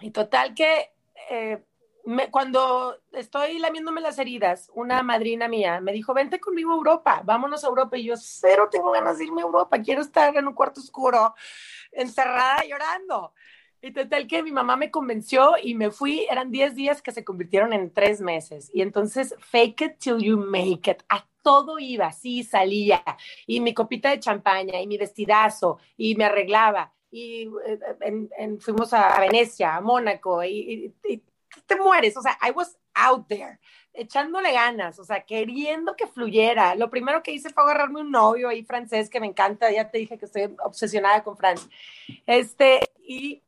[0.00, 0.90] Y total que
[1.30, 1.62] eh,
[2.04, 7.22] me, cuando estoy lamiéndome las heridas, una madrina mía me dijo, vente conmigo a Europa,
[7.24, 7.96] vámonos a Europa.
[7.96, 11.34] Y yo, cero tengo ganas de irme a Europa, quiero estar en un cuarto oscuro,
[11.92, 13.32] encerrada llorando.
[13.80, 17.24] Y total que mi mamá me convenció y me fui, eran 10 días que se
[17.24, 18.70] convirtieron en 3 meses.
[18.72, 21.02] Y entonces, fake it till you make it.
[21.08, 23.02] A todo iba, sí, salía.
[23.44, 26.92] Y mi copita de champaña, y mi vestidazo, y me arreglaba.
[27.10, 31.22] Y eh, en, en, fuimos a, Venecia, a Mónaco, y, y, y
[31.66, 32.16] te mueres.
[32.16, 33.58] O sea, I was out there
[33.94, 36.74] echándole ganas, o sea, queriendo que fluyera.
[36.74, 39.98] Lo primero que hice fue agarrarme un novio ahí francés que me encanta, ya te
[39.98, 41.68] dije que estoy obsesionada con Francia.
[42.26, 43.42] Este, y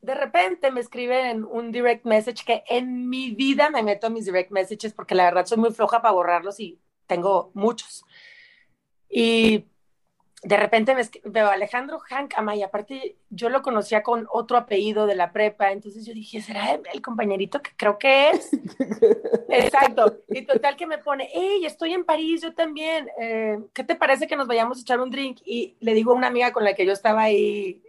[0.00, 4.24] de repente me escriben un direct message que en mi vida me meto a mis
[4.24, 8.04] direct messages porque la verdad soy muy floja para borrarlos y tengo muchos.
[9.08, 9.66] Y
[10.42, 15.14] de repente me veo Alejandro Hank y aparte yo lo conocía con otro apellido de
[15.14, 18.50] la prepa, entonces yo dije, ¿será el compañerito que creo que es?
[19.48, 20.18] Exacto.
[20.28, 24.26] Y total que me pone, hey, estoy en París, yo también, eh, ¿qué te parece
[24.26, 25.38] que nos vayamos a echar un drink?
[25.44, 27.80] Y le digo a una amiga con la que yo estaba ahí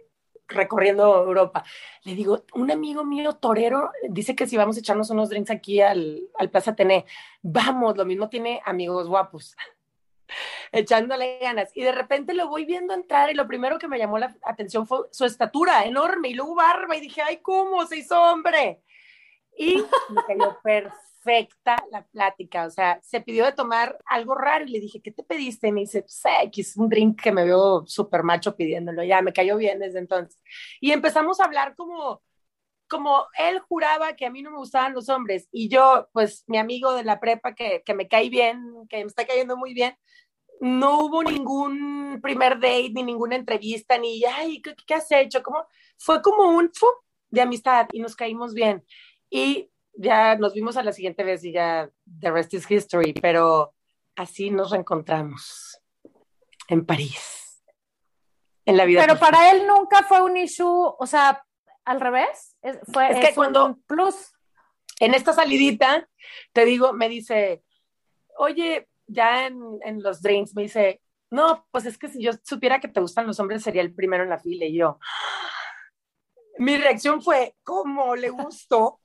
[0.46, 1.64] recorriendo Europa.
[2.04, 5.80] Le digo, un amigo mío torero dice que si vamos a echarnos unos drinks aquí
[5.80, 7.04] al, al Plaza Tené,
[7.42, 9.56] vamos, lo mismo tiene amigos guapos,
[10.72, 11.70] echándole ganas.
[11.74, 14.86] Y de repente lo voy viendo entrar y lo primero que me llamó la atención
[14.86, 18.82] fue su estatura enorme y luego barba y dije, ay, ¿cómo se hizo hombre?
[19.56, 19.76] Y
[20.10, 24.80] me cayó perfecta la plática, o sea, se pidió de tomar algo raro y le
[24.80, 25.68] dije, ¿qué te pediste?
[25.68, 26.22] Y me dice, pues,
[26.56, 30.38] es un drink que me veo súper macho pidiéndolo, ya me cayó bien desde entonces.
[30.80, 32.20] Y empezamos a hablar como,
[32.94, 36.58] como él juraba que a mí no me gustaban los hombres y yo, pues mi
[36.58, 39.96] amigo de la prepa que, que me cae bien, que me está cayendo muy bien,
[40.60, 45.42] no hubo ningún primer date, ni ninguna entrevista, ni, ay, ¿qué, qué has hecho?
[45.42, 45.66] Como,
[45.98, 46.86] fue como un fu
[47.30, 48.84] de amistad y nos caímos bien.
[49.28, 53.74] Y ya nos vimos a la siguiente vez y ya the rest is history, pero
[54.14, 55.80] así nos reencontramos
[56.68, 57.60] en París.
[58.64, 59.00] En la vida.
[59.04, 61.44] Pero para él nunca fue un issue, o sea,
[61.84, 64.32] al revés, es, fue es que cuando plus.
[65.00, 66.08] En esta salidita,
[66.52, 67.64] te digo, me dice,
[68.38, 72.78] oye, ya en, en los drinks, me dice, no, pues es que si yo supiera
[72.78, 74.66] que te gustan los hombres, sería el primero en la fila.
[74.66, 74.98] Y yo,
[76.58, 79.00] mi reacción fue, ¿cómo le gustó?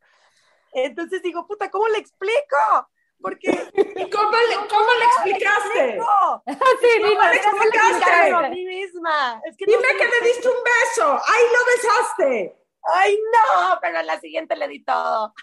[0.72, 2.88] Entonces digo, puta, ¿cómo le explico?
[3.22, 3.50] Porque.
[3.50, 5.94] ¿Y cómo le, cómo le explicaste?
[5.94, 8.32] Sí, ¿Cómo le explicaste?
[8.32, 9.42] A mí misma.
[9.46, 11.20] Es que Dime no que le diste un beso.
[11.28, 12.59] ¡Ay, lo besaste!
[12.84, 13.80] ¡Ay, no!
[13.82, 15.34] Pero en la siguiente le di todo.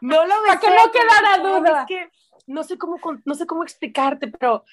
[0.00, 0.46] no lo besé.
[0.46, 1.80] Para que no quedara duda.
[1.80, 2.10] Es que
[2.46, 4.64] no sé cómo, no sé cómo explicarte, pero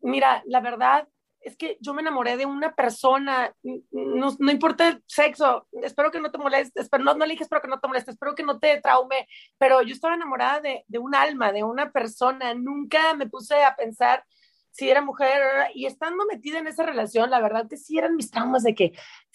[0.00, 1.08] mira, la verdad,
[1.40, 6.20] es que yo me enamoré de una persona, no, no, importa el sexo, espero que
[6.20, 8.42] no te molestes, pero no, no le dije espero que no te molestes, espero que
[8.42, 9.26] no te traume,
[9.58, 13.74] pero yo estaba enamorada de, de un alma, de una persona, nunca me puse a
[13.74, 14.24] pensar
[14.70, 15.42] si era mujer
[15.74, 18.92] y estando metida en esa relación, la verdad que sí eran mis traumas de que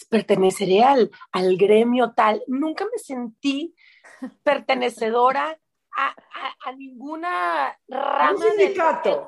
[0.10, 3.76] perteneceré al, al gremio tal, nunca me sentí
[4.44, 5.60] pertenecedora
[5.98, 8.76] a, a, a, ninguna rama del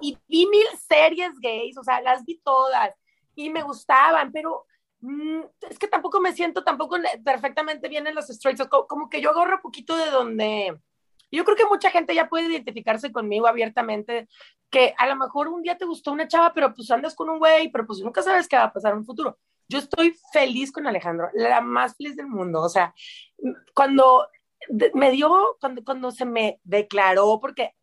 [0.01, 2.93] y vi mil series gays, o sea, las vi todas
[3.35, 4.65] y me gustaban, pero
[4.99, 9.21] mmm, es que tampoco me siento tampoco perfectamente bien en los straights, como, como que
[9.21, 10.77] yo agarro poquito de donde
[11.31, 14.27] yo creo que mucha gente ya puede identificarse conmigo abiertamente,
[14.69, 17.39] que a lo mejor un día te gustó una chava, pero pues andas con un
[17.39, 19.37] güey, pero pues nunca sabes qué va a pasar en un futuro.
[19.69, 22.61] Yo estoy feliz con Alejandro, la más feliz del mundo.
[22.61, 22.93] O sea,
[23.73, 24.27] cuando
[24.93, 27.73] me dio cuando, cuando se me declaró, porque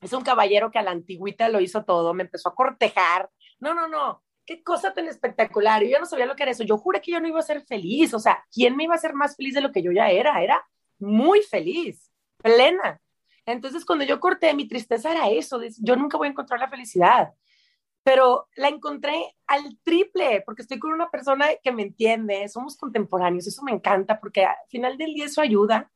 [0.00, 3.30] es un caballero que a la antigüita lo hizo todo, me empezó a cortejar.
[3.58, 5.82] No, no, no, qué cosa tan espectacular.
[5.82, 6.64] Yo ya no sabía lo que era eso.
[6.64, 8.14] Yo juré que yo no iba a ser feliz.
[8.14, 10.42] O sea, ¿quién me iba a ser más feliz de lo que yo ya era?
[10.42, 10.64] Era
[10.98, 12.10] muy feliz,
[12.42, 13.00] plena.
[13.44, 15.60] Entonces, cuando yo corté, mi tristeza era eso.
[15.78, 17.32] Yo nunca voy a encontrar la felicidad.
[18.02, 23.46] Pero la encontré al triple, porque estoy con una persona que me entiende, somos contemporáneos,
[23.46, 25.90] eso me encanta, porque al final del día eso ayuda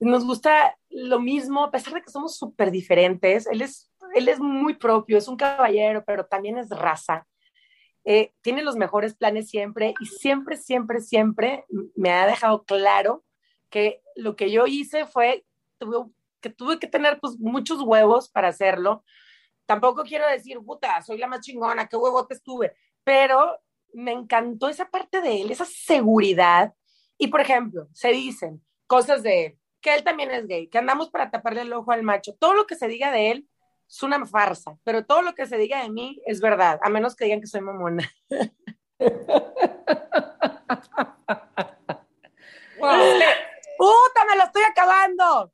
[0.00, 3.46] nos gusta lo mismo, a pesar de que somos súper diferentes.
[3.46, 7.26] Él es, él es muy propio, es un caballero, pero también es raza.
[8.04, 13.24] Eh, tiene los mejores planes siempre y siempre, siempre, siempre me ha dejado claro
[13.70, 15.44] que lo que yo hice fue
[15.84, 19.04] tuve, que tuve que tener pues, muchos huevos para hacerlo.
[19.66, 23.58] Tampoco quiero decir, puta, soy la más chingona, qué huevotes tuve, pero
[23.92, 26.74] me encantó esa parte de él, esa seguridad.
[27.16, 31.30] Y por ejemplo, se dicen cosas de que él también es gay, que andamos para
[31.30, 32.34] taparle el ojo al macho.
[32.38, 33.48] Todo lo que se diga de él
[33.88, 37.14] es una farsa, pero todo lo que se diga de mí es verdad, a menos
[37.14, 38.10] que digan que soy mamona.
[43.76, 45.53] ¡Puta, me lo estoy acabando!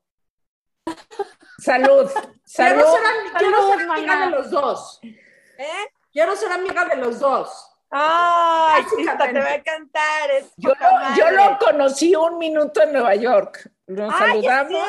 [1.58, 2.10] Salud.
[2.44, 2.82] Salud.
[2.82, 3.02] Quiero ser,
[3.38, 5.00] quiero amiga de los dos.
[5.02, 5.88] ¿Eh?
[6.12, 7.66] Quiero ser amiga de los dos.
[7.92, 10.30] Ay, te va a encantar.
[10.56, 11.36] Yo, lo- yo madre.
[11.36, 13.68] lo conocí un minuto en Nueva York.
[13.88, 14.88] Nos Ay, saludamos.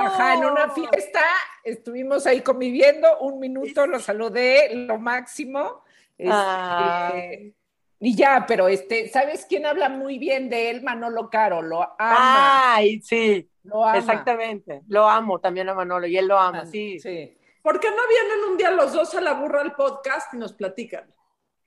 [0.00, 1.20] Ajá, en una fiesta,
[1.62, 5.84] estuvimos ahí conviviendo, un minuto lo saludé, lo máximo.
[6.18, 7.54] este,
[8.00, 10.82] y ya, pero este, ¿sabes quién habla muy bien de él?
[10.82, 13.98] Manolo Caro, lo ama, Ay, sí, lo ama.
[13.98, 14.82] exactamente.
[14.88, 16.98] Lo amo también a Manolo y él lo ama, sí.
[17.00, 17.36] Sí.
[17.62, 20.52] ¿Por qué no vienen un día los dos a la burra al podcast y nos
[20.52, 21.12] platican?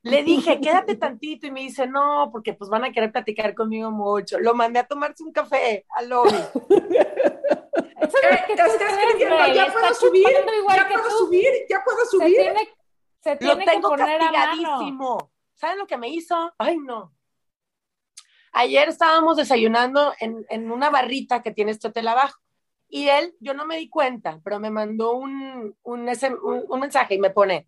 [0.03, 3.89] Le dije, quédate tantito y me dice, no, porque pues van a querer platicar conmigo
[3.89, 4.39] mucho.
[4.39, 6.31] Lo mandé a tomarse un café al lobby.
[8.05, 11.09] Eh, es que te tú está crees, escribiendo, güey, ya puedo subir, ya que puedo
[11.17, 12.35] subir, ya puedo Se subir.
[12.37, 12.69] tiene,
[13.19, 14.33] se Lo tiene que tengo poner a mano.
[14.33, 15.31] castigadísimo.
[15.53, 16.53] ¿Saben lo que me hizo?
[16.57, 17.13] Ay, no.
[18.57, 22.39] Ayer estábamos desayunando en, en una barrita que tiene este hotel abajo.
[22.87, 27.15] Y él, yo no me di cuenta, pero me mandó un, un, un- un mensaje
[27.15, 27.67] y me pone,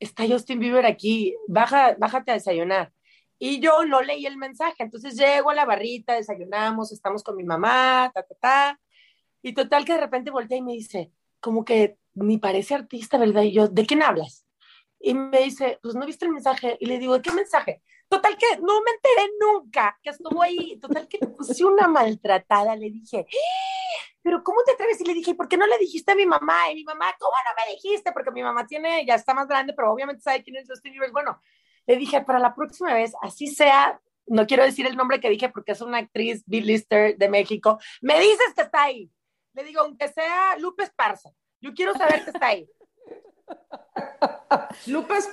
[0.00, 2.92] está Justin Bieber aquí, baja, bájate a desayunar.
[3.38, 7.44] Y yo no leí el mensaje, entonces llego a la barrita, desayunamos, estamos con mi
[7.44, 8.80] mamá, ta, ta, ta.
[9.42, 13.42] Y total que de repente voltea y me dice, como que ni parece artista, ¿verdad?
[13.42, 14.46] Y yo, ¿de quién hablas?
[15.00, 16.76] Y me dice, pues no viste el mensaje.
[16.80, 17.82] Y le digo, ¿qué mensaje?
[18.08, 20.78] Total que no me enteré nunca que estuvo ahí.
[20.78, 22.76] Total que le puse una maltratada.
[22.76, 24.04] Le dije, "¡Eh!
[24.24, 25.00] pero ¿cómo te atreves?
[25.02, 26.70] Y le dije, ¿por qué no le dijiste a mi mamá?
[26.70, 28.10] Y mi mamá, ¿cómo no me dijiste?
[28.10, 31.12] Porque mi mamá tiene, ya está más grande, pero obviamente sabe quién es Justin Bieber.
[31.12, 31.42] Bueno,
[31.86, 35.50] le dije, para la próxima vez, así sea, no quiero decir el nombre que dije
[35.50, 39.10] porque es una actriz B-lister de México, me dices que está ahí.
[39.52, 42.66] Le digo, aunque sea Lupe Esparza, yo quiero saber que está ahí.
[44.86, 45.28] Lupes,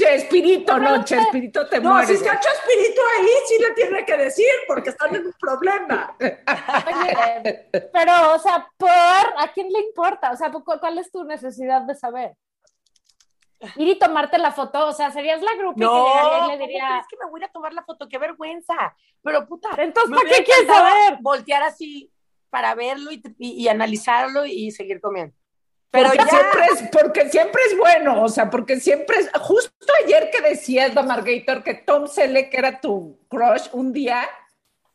[0.00, 2.10] Chespirito, no, Chespirito te no, si mueres.
[2.22, 6.16] está Chespirito ahí, sí le tiene que decir, porque están en un problema.
[6.20, 10.30] Oye, pero, o sea, por, ¿a quién le importa?
[10.32, 12.32] O sea, ¿cu- ¿cuál es tu necesidad de saber?
[13.76, 16.50] Ir y tomarte la foto, o sea, serías la grupo No, que llegaría y ¿cómo
[16.52, 18.08] le diría, crees que me voy a tomar la foto?
[18.08, 18.74] ¡Qué vergüenza!
[19.22, 21.18] Pero puta, entonces, ¿para qué quieres saber?
[21.20, 22.10] Voltear así
[22.48, 25.36] para verlo y, y- y analizarlo y seguir comiendo.
[25.92, 29.30] Pero porque, ya, siempre es, porque siempre es bueno, o sea, porque siempre es.
[29.40, 34.22] Justo ayer que decías, Margator, que Tom Selleck era tu crush un día,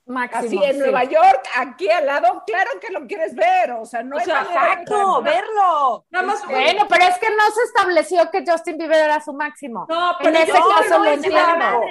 [0.06, 0.46] Máximo.
[0.62, 0.80] así en sí.
[0.80, 4.26] Nueva York, aquí al lado, claro que lo quieres ver, o sea, no O hay
[4.26, 6.06] sea, exacto, verlo.
[6.12, 9.86] Nada más, Bueno, pero es que no se estableció que Justin Bieber era su máximo.
[9.90, 11.82] no, pero en ese yo- caso no, lo es entiendo.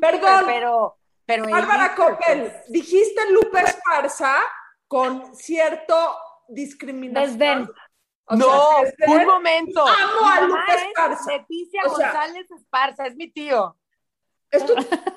[0.00, 0.44] Perdón.
[0.46, 0.96] pero,
[1.26, 4.36] pero Bárbara Coppel, dijiste Lupe Esparza
[4.88, 6.16] con cierto
[6.48, 7.38] discriminación.
[7.38, 7.70] Desdén.
[8.26, 9.80] O no, sea, un momento.
[9.86, 11.32] Amo Mi a mamá Lupe es Esparza.
[11.32, 13.76] Leticia O sea- González Esparza, es mi tío.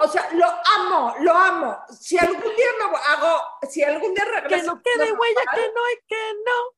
[0.00, 0.46] O sea, lo
[0.78, 1.76] amo, lo amo.
[1.90, 5.60] Si algún día me hago, si algún día Que regreso, no quede a huella, que
[5.60, 6.76] no y que no.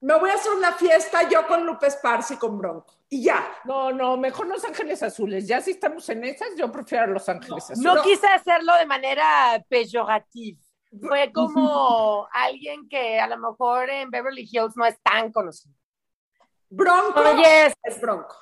[0.00, 2.96] me voy a hacer una fiesta yo con Lupe Esparza y con Bronco.
[3.10, 3.54] Y ya.
[3.64, 5.46] No, no, mejor Los Ángeles Azules.
[5.46, 7.78] Ya si estamos en esas, yo prefiero a Los Ángeles Azules.
[7.80, 8.02] No No.
[8.02, 10.60] quise hacerlo de manera peyorativa.
[11.00, 15.74] Fue como alguien que a lo mejor en Beverly Hills no es tan conocido.
[16.68, 18.36] Bronco Oye, es Bronco.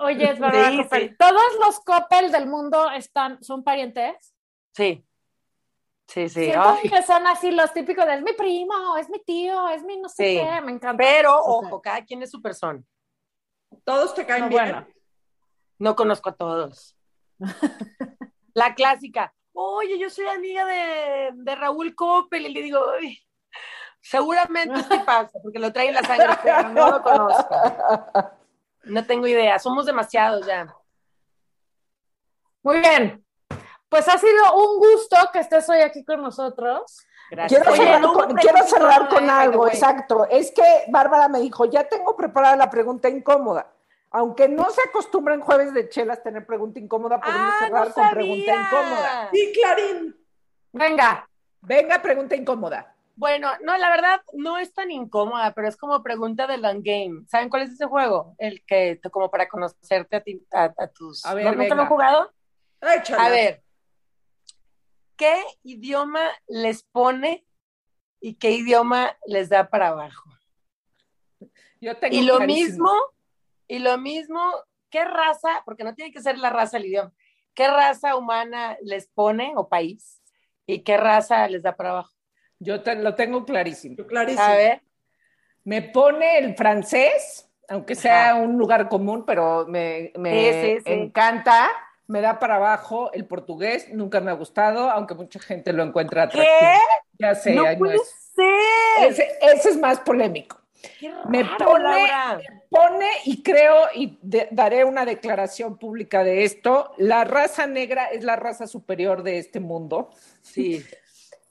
[0.00, 1.14] oye, es verdad, Sí, sí.
[1.18, 4.34] Todos los Coppel del mundo están, son parientes.
[4.74, 5.04] Sí.
[6.06, 6.44] Sí, sí.
[6.46, 6.88] Siento ay.
[6.88, 10.08] que son así los típicos de es mi primo, es mi tío, es mi no
[10.08, 10.36] sé Sí.
[10.38, 10.96] qué, me encanta.
[10.96, 12.82] Pero, ojo, cada quien es su persona.
[13.84, 14.62] Todos te caen no, bien.
[14.64, 14.86] bueno.
[15.78, 16.96] No conozco a todos.
[18.54, 19.34] La clásica.
[19.60, 23.20] Oye, yo soy amiga de, de Raúl Coppel y le digo, "Uy,
[24.00, 27.56] seguramente sí pasa, porque lo trae en la sangre, pero no lo conozco.
[28.84, 30.72] No tengo idea, somos demasiados ya.
[32.62, 33.24] Muy bien.
[33.88, 37.04] Pues ha sido un gusto que estés hoy aquí con nosotros.
[37.28, 37.60] Gracias.
[37.60, 40.24] Quiero cerrar, con, quiero cerrar con eh, algo, exacto.
[40.30, 43.66] Es que Bárbara me dijo, ya tengo preparada la pregunta incómoda.
[44.10, 47.94] Aunque no se acostumbra en jueves de chelas tener pregunta incómoda, podemos Ah, cerrar no
[47.94, 49.30] con pregunta incómoda.
[49.32, 50.16] Sí, Clarín.
[50.72, 51.28] Venga,
[51.60, 52.94] Venga, pregunta incómoda.
[53.16, 57.24] Bueno, no, la verdad no es tan incómoda, pero es como pregunta de long game.
[57.26, 58.36] ¿Saben cuál es ese juego?
[58.38, 61.26] El que, como para conocerte a ti, a, a tus...
[61.26, 62.32] A ver, ¿No, ¿Nunca lo han jugado?
[63.18, 63.64] A ver,
[65.16, 67.44] ¿qué idioma les pone
[68.20, 70.30] y qué idioma les da para abajo?
[71.80, 72.68] Yo tengo Y lo clarísimo.
[72.84, 72.92] mismo,
[73.68, 74.40] y lo mismo,
[74.90, 77.12] ¿qué raza, porque no tiene que ser la raza el idioma,
[77.54, 80.22] qué raza humana les pone o país
[80.66, 82.12] y qué raza les da para abajo?
[82.58, 84.04] Yo te- lo tengo clarísimo.
[84.06, 84.42] Clarísimo.
[84.42, 84.82] A ver.
[85.64, 88.40] Me pone el francés, aunque sea Ajá.
[88.40, 90.92] un lugar común, pero me, me Sí, sí, sí.
[90.92, 91.68] encanta.
[92.06, 96.26] Me da para abajo el portugués, nunca me ha gustado, aunque mucha gente lo encuentra
[96.30, 96.40] ¿Qué?
[96.40, 96.70] atractivo.
[97.18, 99.08] Ya sé, no ay, no puede es- ser.
[99.08, 100.57] ese, ese es más polémico.
[101.28, 102.08] Me pone-.
[102.70, 108.22] Pone, y creo, y de- daré una declaración pública de esto, la raza negra es
[108.24, 110.10] la raza superior de este mundo.
[110.42, 110.84] Sí.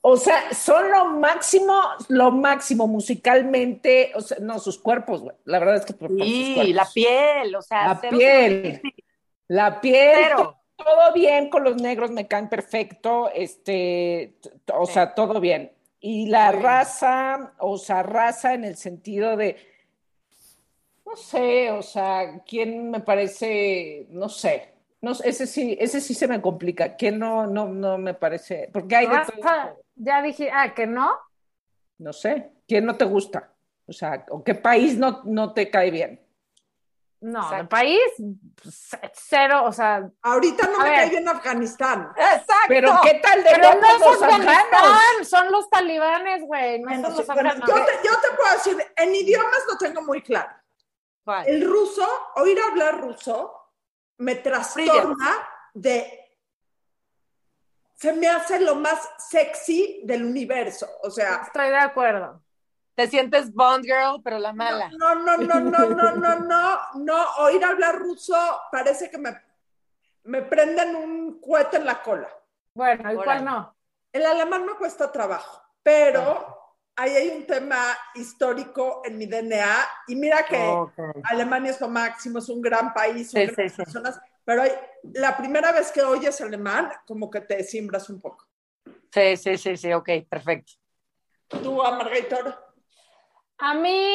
[0.01, 5.35] O sea, son lo máximo, lo máximo musicalmente, o sea, no, sus cuerpos, güey.
[5.45, 8.81] La verdad es que por, Sí, la piel, o sea, La cero piel.
[9.49, 10.61] La piel, Cero.
[10.75, 14.37] todo bien con los negros, me caen perfecto, este,
[14.73, 14.93] o Sí.
[14.93, 15.71] sea, todo bien.
[16.09, 19.57] Y la raza, o sea, raza en el sentido de,
[21.05, 26.13] no sé, o sea, quién me parece, no sé, no sé, ese sí, ese sí
[26.13, 29.15] se me complica, quién no, no, no me parece, porque hay de
[29.95, 31.11] ya dije, ah, que no.
[31.97, 33.51] No sé, ¿quién no te gusta?
[33.85, 36.21] O sea, ¿o qué país no, no te cae bien?
[37.19, 37.61] No, Exacto.
[37.61, 37.99] el país,
[38.63, 40.95] c- cero, o sea, Ahorita no me ver.
[40.95, 42.11] cae bien Afganistán.
[42.15, 42.45] Exacto.
[42.67, 44.21] Pero ¿qué tal de pero no es?
[44.21, 47.67] Afganistán, son los talibanes, güey, no Bueno, son sí, los bueno, afganos.
[47.69, 50.51] yo, te, yo te puedo decir, en idiomas lo tengo muy claro.
[51.23, 51.47] ¿Cuál?
[51.47, 53.51] El ruso, oír hablar ruso,
[54.17, 56.23] me trastorna de...
[57.95, 60.87] Se me hace lo más sexy del universo.
[61.01, 62.43] O sea, Estoy de acuerdo
[62.97, 64.89] te sientes Bond Girl, pero la mala.
[64.97, 68.35] No, no, no, no, no, no, no, no, oír hablar ruso
[68.71, 69.39] parece que me,
[70.23, 72.27] me prenden un cohete en la cola.
[72.73, 73.75] Bueno, ¿y cuál no?
[74.11, 76.73] El alemán me cuesta trabajo, pero ah.
[76.95, 80.57] ahí hay un tema histórico en mi DNA y mira que.
[81.25, 84.63] Alemania es lo máximo, es un gran país, son sí, sí, personas, pero
[85.13, 88.47] la primera vez que oyes alemán, como que te simbras un poco.
[89.11, 90.73] Sí, sí, sí, sí, ok, perfecto.
[91.47, 92.66] ¿Tú, Amargator?
[93.59, 94.13] A mí,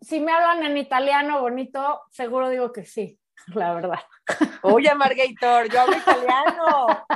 [0.00, 3.18] si me hablan en italiano bonito, seguro digo que sí,
[3.54, 4.00] la verdad.
[4.62, 6.86] Oye, Margator, yo hablo italiano.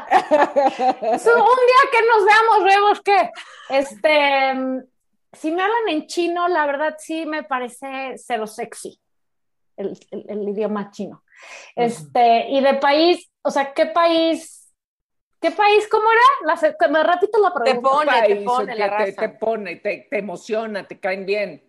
[1.33, 3.31] Un día que nos veamos, vemos que,
[3.69, 4.87] este,
[5.33, 9.01] si me hablan en chino, la verdad sí me parece cero sexy,
[9.77, 11.25] el, el- el idioma chino.
[11.75, 14.60] Este, y de país, o sea, ¿qué país?
[15.41, 15.89] ¿Qué país?
[15.91, 16.55] ¿Cómo era?
[16.55, 17.91] La, me repito la Te pregunta.
[17.91, 19.21] pone, te país, pone o la que te, raza.
[19.23, 21.65] te pone, te, te emociona, te caen bien.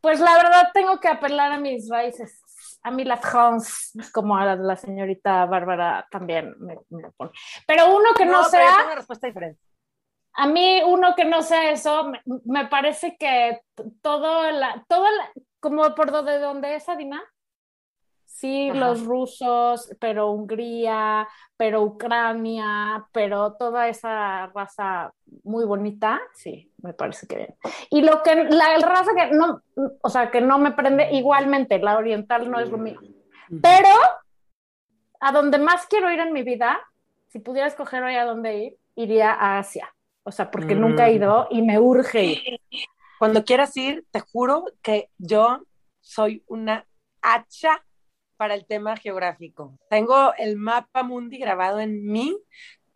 [0.00, 2.40] Pues la verdad tengo que apelar a mis raíces,
[2.82, 7.30] a mí la France, como a la, la señorita Bárbara también me, me pone.
[7.66, 9.60] Pero uno que no, pero sea, es una respuesta diferente.
[10.34, 13.60] a mí uno que no sea eso, me, me parece que
[14.02, 17.22] todo la, todo la- como por do- de donde es Adina,
[18.36, 18.78] sí, Ajá.
[18.78, 21.26] los rusos, pero Hungría,
[21.56, 25.12] pero Ucrania, pero toda esa raza
[25.42, 27.54] muy bonita, sí, me parece que bien.
[27.90, 29.62] Y lo que, la raza que no,
[30.02, 33.00] o sea, que no me prende, igualmente, la oriental no es lo mío.
[33.62, 33.88] Pero
[35.20, 36.78] a donde más quiero ir en mi vida,
[37.28, 39.92] si pudiera escoger hoy a dónde ir, iría a Asia.
[40.24, 40.80] O sea, porque Mm.
[40.80, 42.60] nunca he ido y me urge ir.
[43.18, 45.62] Cuando quieras ir, te juro que yo
[46.00, 46.86] soy una
[47.22, 47.82] hacha
[48.36, 49.78] para el tema geográfico.
[49.90, 52.36] Tengo el mapa mundi grabado en mí.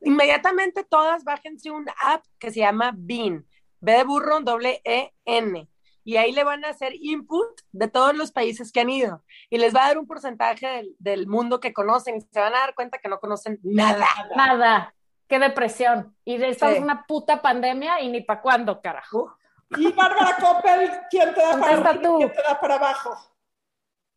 [0.03, 3.47] Inmediatamente todas bájense un app que se llama Bean.
[3.80, 5.68] B de burro, doble E, N.
[6.05, 9.22] Y ahí le van a hacer input de todos los países que han ido.
[9.51, 12.16] Y les va a dar un porcentaje del, del mundo que conocen.
[12.16, 14.07] Y se van a dar cuenta que no conocen nada.
[14.36, 14.95] Nada.
[15.28, 16.16] Qué depresión.
[16.24, 16.78] Y estamos Sí.
[16.78, 19.36] en una puta pandemia y ni para cuándo, carajo.
[19.76, 23.16] y Bárbara Coppel, ¿quién te da para quién te da para abajo?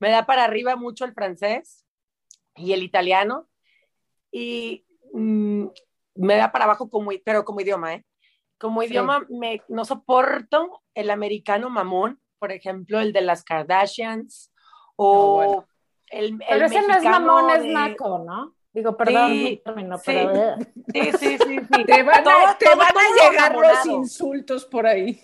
[0.04, 1.86] Me da para arriba mucho el francés
[2.56, 3.48] y el italiano
[4.32, 5.66] y mm,
[6.16, 8.06] me da para abajo como, pero como idioma, ¿eh?
[8.58, 8.88] Como Sí.
[8.90, 14.52] idioma me, no soporto el americano mamón, por ejemplo, el de las Kardashians
[14.98, 15.68] o No, bueno.
[16.10, 18.56] el, el Pero ese no es mamón, es de- naco, ¿no?
[18.74, 20.04] Digo, perdón Sí, mi término, sí.
[20.06, 20.32] pero...
[20.36, 20.56] eh,
[20.94, 21.86] Sí, sí, sí, sí.
[21.86, 25.22] Te van a, Todo- te todo- van a llegar los insultos por ahí.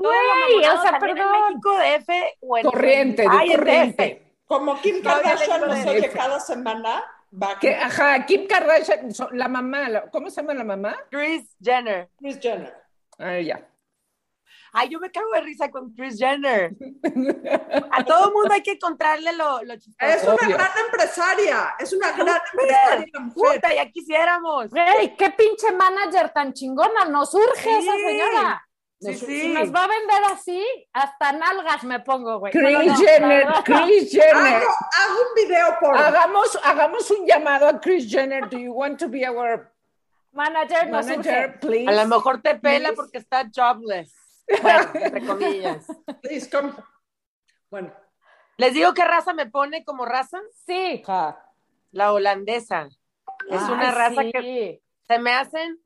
[0.00, 1.18] Güey, o sea, perdón.
[1.18, 2.08] En México DF
[2.40, 4.36] o en Corriente, de Ay, corriente.
[4.46, 7.04] Como Kim Kardashian nos oye cada semana,
[7.40, 10.96] va Que, ajá, Kim Kardashian, la mamá, la- ¿cómo se llama la mamá?
[11.10, 12.08] Kris Jenner.
[12.18, 12.74] Kris Jenner.
[13.18, 13.66] Ah, ya.
[14.72, 16.70] Ay, yo me cago de risa con Kris Jenner.
[17.90, 20.10] A todo mundo hay que encontrarle lo, lo chistoso.
[20.12, 20.56] Es una Obvio.
[20.56, 23.54] gran empresaria, es una gran empresaria la mujer.
[23.60, 24.70] Puta, ya quisiéramos.
[24.70, 27.68] Güey, qué pinche manager tan chingona, nos urge Sí.
[27.68, 28.66] esa señora.
[29.00, 29.40] Sí, Nos- sí.
[29.40, 32.52] Si nos va a vender así, hasta nalgas me pongo, güey.
[32.52, 33.64] Kris No, no, no, Jenner, no.
[33.64, 34.34] Kris Jenner.
[34.62, 38.48] Hago, hago un video por Hagamos, hagamos un llamado a Kris Jenner.
[38.50, 39.72] Do you want to be our
[40.32, 41.88] Manager, Manager, please.
[41.88, 42.94] A lo mejor te pela Please.
[42.96, 44.14] porque está jobless.
[44.62, 45.86] Bueno, entre comillas.
[46.22, 46.72] Please come.
[47.70, 47.92] Bueno,
[48.58, 50.38] Les digo qué raza me pone como raza.
[50.66, 51.02] Sí.
[51.92, 52.88] La holandesa.
[53.48, 54.30] Es Ay, una raza sí.
[54.32, 55.80] que se me hacen,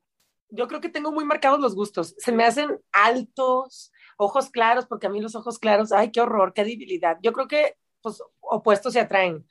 [0.49, 2.15] yo creo que tengo muy marcados los gustos.
[2.17, 6.53] Se me hacen altos, ojos claros, porque a mí los ojos claros, ay, qué horror,
[6.53, 7.17] qué debilidad.
[7.21, 9.45] Yo creo que, pues, opuestos se atraen.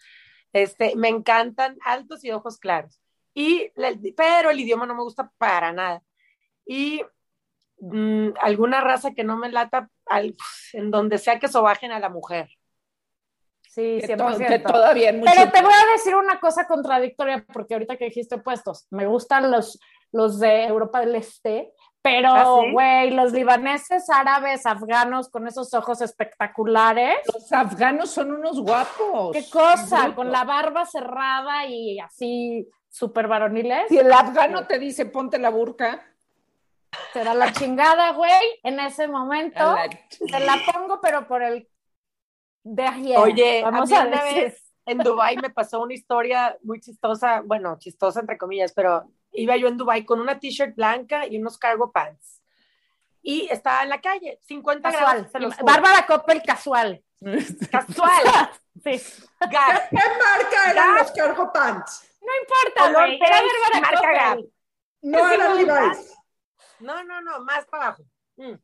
[0.52, 3.00] Este, me encantan altos y ojos claros.
[3.34, 3.70] Y,
[4.16, 6.02] pero el idioma no me gusta para nada.
[6.66, 7.02] Y
[7.80, 10.36] mm, alguna raza que no me lata, al-
[10.72, 12.48] en donde sea que sobajen a la mujer.
[13.74, 14.46] Sí, Que, to- 100%.
[14.46, 18.04] que todavía en mucho Pero te voy a decir una cosa contradictoria, porque ahorita que
[18.04, 19.80] dijiste opuestos, me gustan los,
[20.12, 22.70] los de Europa del Este, pero, ¿Ah, sí?
[22.72, 27.16] güey, los libaneses, árabes, afganos, con esos ojos espectaculares.
[27.32, 29.32] Los afganos son unos guapos.
[29.32, 30.14] ¿Qué cosa?
[30.14, 33.88] Con la barba cerrada y así súper varoniles.
[33.88, 36.00] Si el afgano te dice ponte la burka,
[37.14, 39.58] da la chingada, güey, en ese momento.
[39.74, 41.66] la- Te la pongo, pero por el
[42.64, 43.18] de ayer.
[43.18, 47.42] Oye, vamos a a, mí una vez en Dubai me pasó una historia muy chistosa,
[47.44, 51.58] bueno, chistosa entre comillas, pero iba yo en Dubai con una t-shirt blanca y unos
[51.58, 52.42] cargo pants.
[53.22, 55.14] Y estaba en la calle, 50 Casual.
[55.14, 55.32] grados.
[55.32, 55.56] Se los.
[55.58, 57.02] Bárbara Coppel casual.
[57.70, 58.50] Casual.
[58.82, 59.00] Sí.
[59.38, 59.88] Gap.
[59.88, 62.10] ¿qué marca eran los cargo pants?
[62.20, 63.20] No importa, güey.
[63.22, 63.40] Era
[63.80, 64.36] Bárbara Gap.
[64.36, 64.52] Coppel.
[65.02, 66.18] No era no, Levi's.
[66.80, 68.02] No, no, no, más para abajo.
[68.36, 68.54] Mm.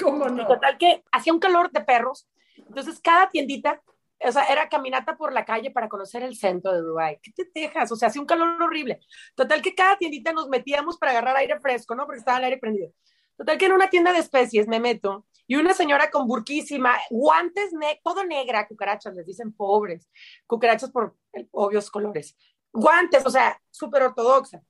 [0.00, 0.46] ¿Cómo Y no?
[0.46, 2.26] total que hacía un calor de perros.
[2.72, 3.82] Entonces, cada tiendita,
[4.18, 7.18] o sea, era caminata por la calle para conocer el centro de Dubái.
[7.22, 7.92] ¿Qué te dejas?
[7.92, 9.00] O sea, hacía un calor horrible.
[9.34, 12.06] Total que cada tiendita nos metíamos para agarrar aire fresco, ¿no?
[12.06, 12.90] Porque estaba el aire prendido.
[13.36, 17.74] Total que en una tienda de especies me meto y una señora con burquísima, guantes,
[17.74, 20.08] ne todo negra, cucarachas, les dicen pobres,
[20.46, 21.14] cucarachas por
[21.50, 22.34] obvios colores.
[22.72, 24.62] Guantes, o sea, súper ortodoxa.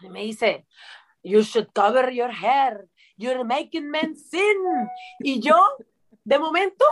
[0.00, 0.66] Y me dice,
[1.22, 2.86] you should cover your hair,
[3.16, 4.56] you're making men sin.
[5.20, 5.56] Y yo,
[6.24, 6.84] de momento,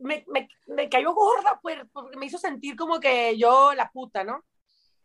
[0.00, 4.24] me, me, me cayó gorda, pues, porque me hizo sentir como que yo la puta,
[4.24, 4.44] ¿no?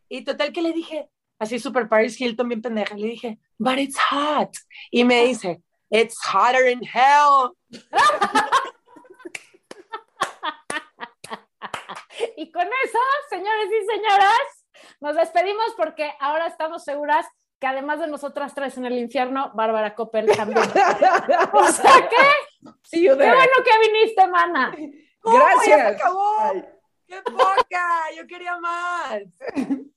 [0.10, 3.98] Y total que le dije, así super Paris Hilton, bien pendeja, le dije, but it's
[4.10, 4.52] hot.
[4.92, 7.52] Y me dice, it's hotter in hell.
[12.38, 14.66] Y con eso, señores y señoras,
[15.00, 17.26] nos despedimos porque ahora estamos seguras
[17.66, 20.60] que además de nosotras tres en el infierno, Bárbara Coppel también.
[21.52, 22.00] O sea,
[22.92, 24.72] you Qué bueno que viniste, mana.
[24.76, 24.92] Se
[25.24, 25.96] Gracias.
[26.00, 26.36] acabó.
[26.42, 26.64] Ay.
[27.08, 27.88] ¡Qué poca!
[28.16, 29.24] Yo quería más.